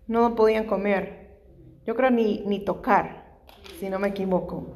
No 0.08 0.36
podían 0.36 0.66
comer. 0.66 1.38
Yo 1.86 1.96
creo 1.96 2.10
ni, 2.10 2.44
ni 2.46 2.60
tocar, 2.60 3.38
si 3.80 3.90
no 3.90 4.00
me 4.00 4.08
equivoco. 4.10 4.68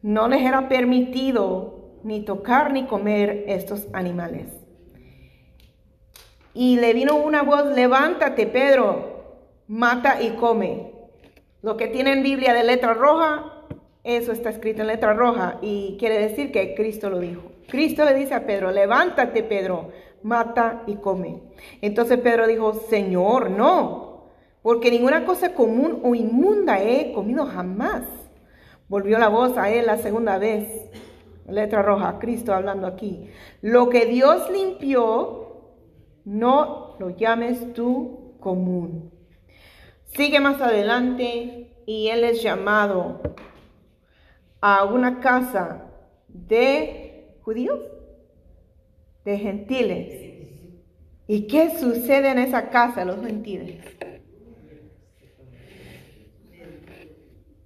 No 0.00 0.28
les 0.28 0.42
era 0.42 0.68
permitido 0.68 1.98
ni 2.04 2.24
tocar 2.24 2.72
ni 2.72 2.86
comer 2.86 3.44
estos 3.48 3.88
animales. 3.92 4.46
Y 6.54 6.76
le 6.76 6.94
vino 6.94 7.16
una 7.16 7.42
voz, 7.42 7.66
levántate 7.74 8.46
Pedro, 8.46 9.17
mata 9.68 10.20
y 10.22 10.30
come. 10.30 10.92
Lo 11.62 11.76
que 11.76 11.88
tiene 11.88 12.12
en 12.12 12.22
Biblia 12.22 12.54
de 12.54 12.64
letra 12.64 12.94
roja, 12.94 13.64
eso 14.02 14.32
está 14.32 14.50
escrito 14.50 14.80
en 14.80 14.88
letra 14.88 15.12
roja 15.12 15.58
y 15.60 15.96
quiere 15.98 16.18
decir 16.18 16.50
que 16.50 16.74
Cristo 16.74 17.10
lo 17.10 17.20
dijo. 17.20 17.42
Cristo 17.68 18.04
le 18.04 18.14
dice 18.14 18.34
a 18.34 18.46
Pedro, 18.46 18.70
levántate 18.70 19.42
Pedro, 19.42 19.90
mata 20.22 20.82
y 20.86 20.96
come. 20.96 21.42
Entonces 21.82 22.18
Pedro 22.18 22.46
dijo, 22.46 22.72
Señor, 22.72 23.50
no, 23.50 24.30
porque 24.62 24.90
ninguna 24.90 25.26
cosa 25.26 25.52
común 25.52 26.00
o 26.02 26.14
inmunda 26.14 26.82
he 26.82 27.12
comido 27.12 27.44
jamás. 27.44 28.04
Volvió 28.88 29.18
la 29.18 29.28
voz 29.28 29.58
a 29.58 29.70
él 29.70 29.84
la 29.84 29.98
segunda 29.98 30.38
vez, 30.38 30.66
letra 31.46 31.82
roja, 31.82 32.18
Cristo 32.18 32.54
hablando 32.54 32.86
aquí. 32.86 33.28
Lo 33.60 33.90
que 33.90 34.06
Dios 34.06 34.48
limpió, 34.50 35.64
no 36.24 36.96
lo 36.98 37.10
llames 37.10 37.74
tú 37.74 38.36
común. 38.40 39.17
Sigue 40.18 40.40
más 40.40 40.60
adelante 40.60 41.70
y 41.86 42.08
él 42.08 42.24
es 42.24 42.42
llamado 42.42 43.22
a 44.60 44.84
una 44.84 45.20
casa 45.20 45.92
de 46.26 47.36
judíos, 47.42 47.78
de 49.24 49.38
gentiles. 49.38 50.74
¿Y 51.28 51.46
qué 51.46 51.70
sucede 51.78 52.30
en 52.30 52.40
esa 52.40 52.68
casa, 52.68 53.04
los 53.04 53.24
gentiles? 53.24 53.80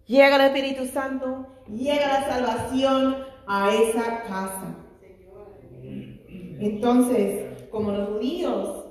Llega 0.06 0.36
el 0.36 0.54
Espíritu 0.54 0.84
Santo, 0.84 1.46
llega 1.68 2.20
la 2.20 2.28
salvación 2.28 3.16
a 3.46 3.74
esa 3.74 4.24
casa. 4.24 4.76
Entonces, 6.60 7.66
como 7.70 7.92
los 7.92 8.08
judíos, 8.10 8.81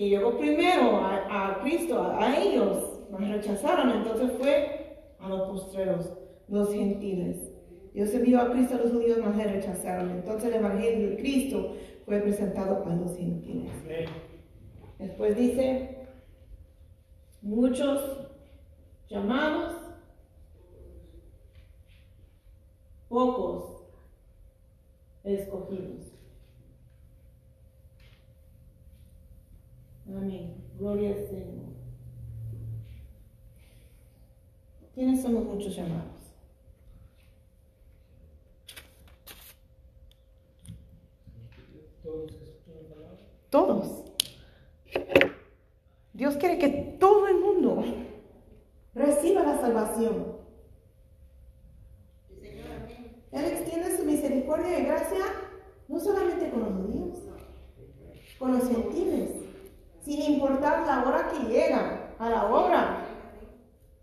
que 0.00 0.08
llegó 0.08 0.38
primero 0.38 0.96
a, 0.96 1.58
Cristo, 1.60 2.00
a, 2.00 2.34
ellos, 2.34 3.02
nos 3.10 3.20
rechazaron, 3.20 3.90
entonces 3.90 4.32
fue 4.38 4.96
a 5.18 5.28
los 5.28 5.42
postreros, 5.42 6.10
los 6.48 6.72
gentiles. 6.72 7.52
Dios 7.92 8.14
envió 8.14 8.40
a 8.40 8.50
Cristo 8.50 8.76
a 8.76 8.78
los 8.78 8.92
judíos, 8.92 9.18
más 9.18 9.36
le 9.36 9.44
rechazaron. 9.44 10.08
Entonces 10.12 10.54
el 10.54 10.54
Evangelio 10.54 11.10
de 11.10 11.16
Cristo 11.18 11.76
fue 12.06 12.18
presentado 12.20 12.82
a 12.86 12.96
los 12.96 13.14
gentiles. 13.14 13.72
Después 14.98 15.36
dice, 15.36 16.06
muchos 17.42 18.26
llamados, 19.10 19.74
pocos 23.10 23.84
escogidos. 25.24 26.09
Amén. 30.16 30.54
Gloria 30.78 31.10
al 31.10 31.26
Señor. 31.26 31.70
¿Quiénes 34.94 35.22
somos 35.22 35.44
muchos 35.44 35.74
llamados? 35.76 36.20
Todos. 43.50 44.04
Dios 46.12 46.36
quiere 46.36 46.58
que 46.58 46.96
todo 46.98 47.28
el 47.28 47.40
mundo 47.40 47.84
reciba 48.94 49.42
la 49.42 49.60
salvación. 49.60 50.38
Él 53.32 53.44
extiende 53.44 53.96
su 53.96 54.04
misericordia 54.04 54.80
y 54.80 54.84
gracia 54.84 55.24
no 55.88 56.00
solo 56.00 56.20
con 58.40 58.52
los 58.52 58.68
gentiles, 58.68 59.39
sin 60.02 60.34
importar 60.34 60.86
la 60.86 61.04
hora 61.04 61.28
que 61.30 61.52
llegan 61.52 62.14
a 62.18 62.28
la 62.28 62.46
obra, 62.46 63.04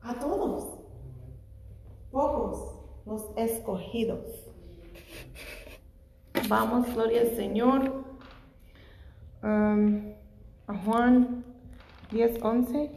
a 0.01 0.13
todos, 0.15 0.79
pocos 2.11 2.77
los 3.05 3.25
escogidos. 3.35 4.25
Vamos, 6.47 6.93
gloria 6.93 7.21
al 7.21 7.35
Señor. 7.35 8.03
Um, 9.43 10.13
a 10.67 10.73
Juan 10.73 11.45
10, 12.11 12.41
11. 12.41 12.91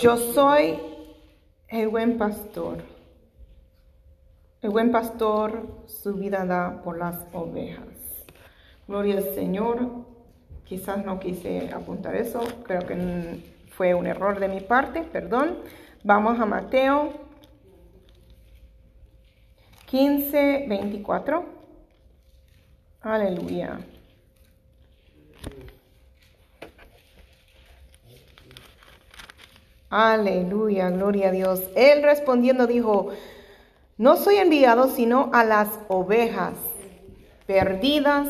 Yo 0.00 0.16
soy 0.16 0.78
el 1.68 1.88
buen 1.88 2.16
pastor. 2.16 2.93
El 4.64 4.70
buen 4.70 4.90
pastor 4.90 5.68
su 5.86 6.14
vida 6.14 6.46
da 6.46 6.80
por 6.82 6.96
las 6.96 7.16
ovejas. 7.34 7.84
Gloria 8.88 9.18
al 9.18 9.34
Señor. 9.34 10.06
Quizás 10.64 11.04
no 11.04 11.20
quise 11.20 11.68
apuntar 11.70 12.16
eso. 12.16 12.40
Creo 12.62 12.80
que 12.86 13.44
fue 13.76 13.92
un 13.92 14.06
error 14.06 14.40
de 14.40 14.48
mi 14.48 14.60
parte. 14.60 15.02
Perdón. 15.02 15.58
Vamos 16.02 16.40
a 16.40 16.46
Mateo 16.46 17.12
15, 19.84 20.64
24. 20.66 21.44
Aleluya. 23.02 23.80
Aleluya, 29.90 30.88
gloria 30.88 31.28
a 31.28 31.32
Dios. 31.32 31.62
Él 31.76 32.02
respondiendo 32.02 32.66
dijo, 32.66 33.12
no 33.96 34.16
soy 34.16 34.36
enviado 34.36 34.88
sino 34.88 35.30
a 35.32 35.44
las 35.44 35.68
ovejas 35.88 36.54
perdidas 37.46 38.28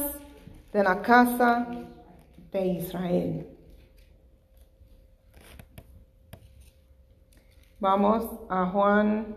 de 0.72 0.82
la 0.82 1.02
casa 1.02 1.66
de 2.52 2.66
Israel. 2.66 3.46
Vamos 7.80 8.24
a 8.48 8.66
Juan 8.66 9.36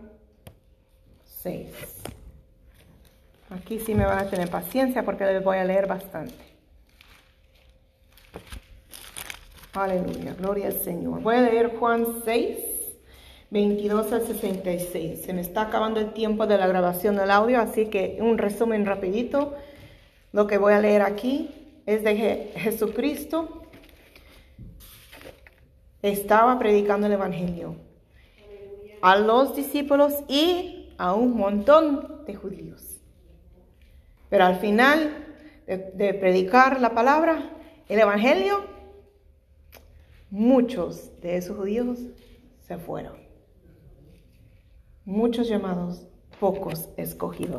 6. 1.26 1.68
Aquí 3.50 3.80
sí 3.80 3.96
me 3.96 4.06
van 4.06 4.20
a 4.20 4.30
tener 4.30 4.50
paciencia 4.50 5.04
porque 5.04 5.26
les 5.26 5.44
voy 5.44 5.58
a 5.58 5.64
leer 5.64 5.88
bastante. 5.88 6.48
Aleluya, 9.74 10.34
gloria 10.34 10.68
al 10.68 10.80
Señor. 10.80 11.22
Voy 11.22 11.36
a 11.36 11.42
leer 11.42 11.78
Juan 11.78 12.22
6, 12.26 12.58
22 13.50 14.12
al 14.12 14.26
66. 14.26 15.22
Se 15.22 15.34
me 15.34 15.42
está 15.42 15.62
acabando 15.62 16.00
el 16.00 16.12
tiempo 16.12 16.48
de 16.48 16.58
la 16.58 16.68
grabación 16.68 17.16
del 17.16 17.32
audio, 17.32 17.62
así 17.62 17.86
que 17.86 18.18
un 18.20 18.38
resumen 18.38 18.86
rapidito. 18.86 19.56
Lo 20.34 20.48
que 20.48 20.58
voy 20.58 20.74
a 20.74 20.82
leer 20.82 21.02
aquí 21.02 21.82
es 21.86 22.04
de 22.04 22.52
Jesucristo. 22.56 23.64
Estaba 26.02 26.60
predicando 26.60 27.08
el 27.08 27.14
Evangelio 27.14 27.76
a 29.02 29.16
los 29.18 29.56
discípulos 29.56 30.14
y 30.28 30.94
a 30.98 31.14
un 31.14 31.38
montón 31.38 32.26
de 32.26 32.36
judíos. 32.36 33.00
Pero 34.30 34.46
al 34.46 34.58
final 34.58 35.26
de 35.66 36.14
predicar 36.14 36.82
la 36.82 36.94
palabra, 36.94 37.52
el 37.88 38.00
Evangelio, 38.00 38.66
muchos 40.30 41.20
de 41.22 41.38
esos 41.38 41.56
judíos 41.56 42.00
se 42.68 42.78
fueron. 42.78 43.27
Muchos 45.08 45.48
llamados, 45.48 46.06
pocos 46.38 46.90
escogidos. 46.98 47.56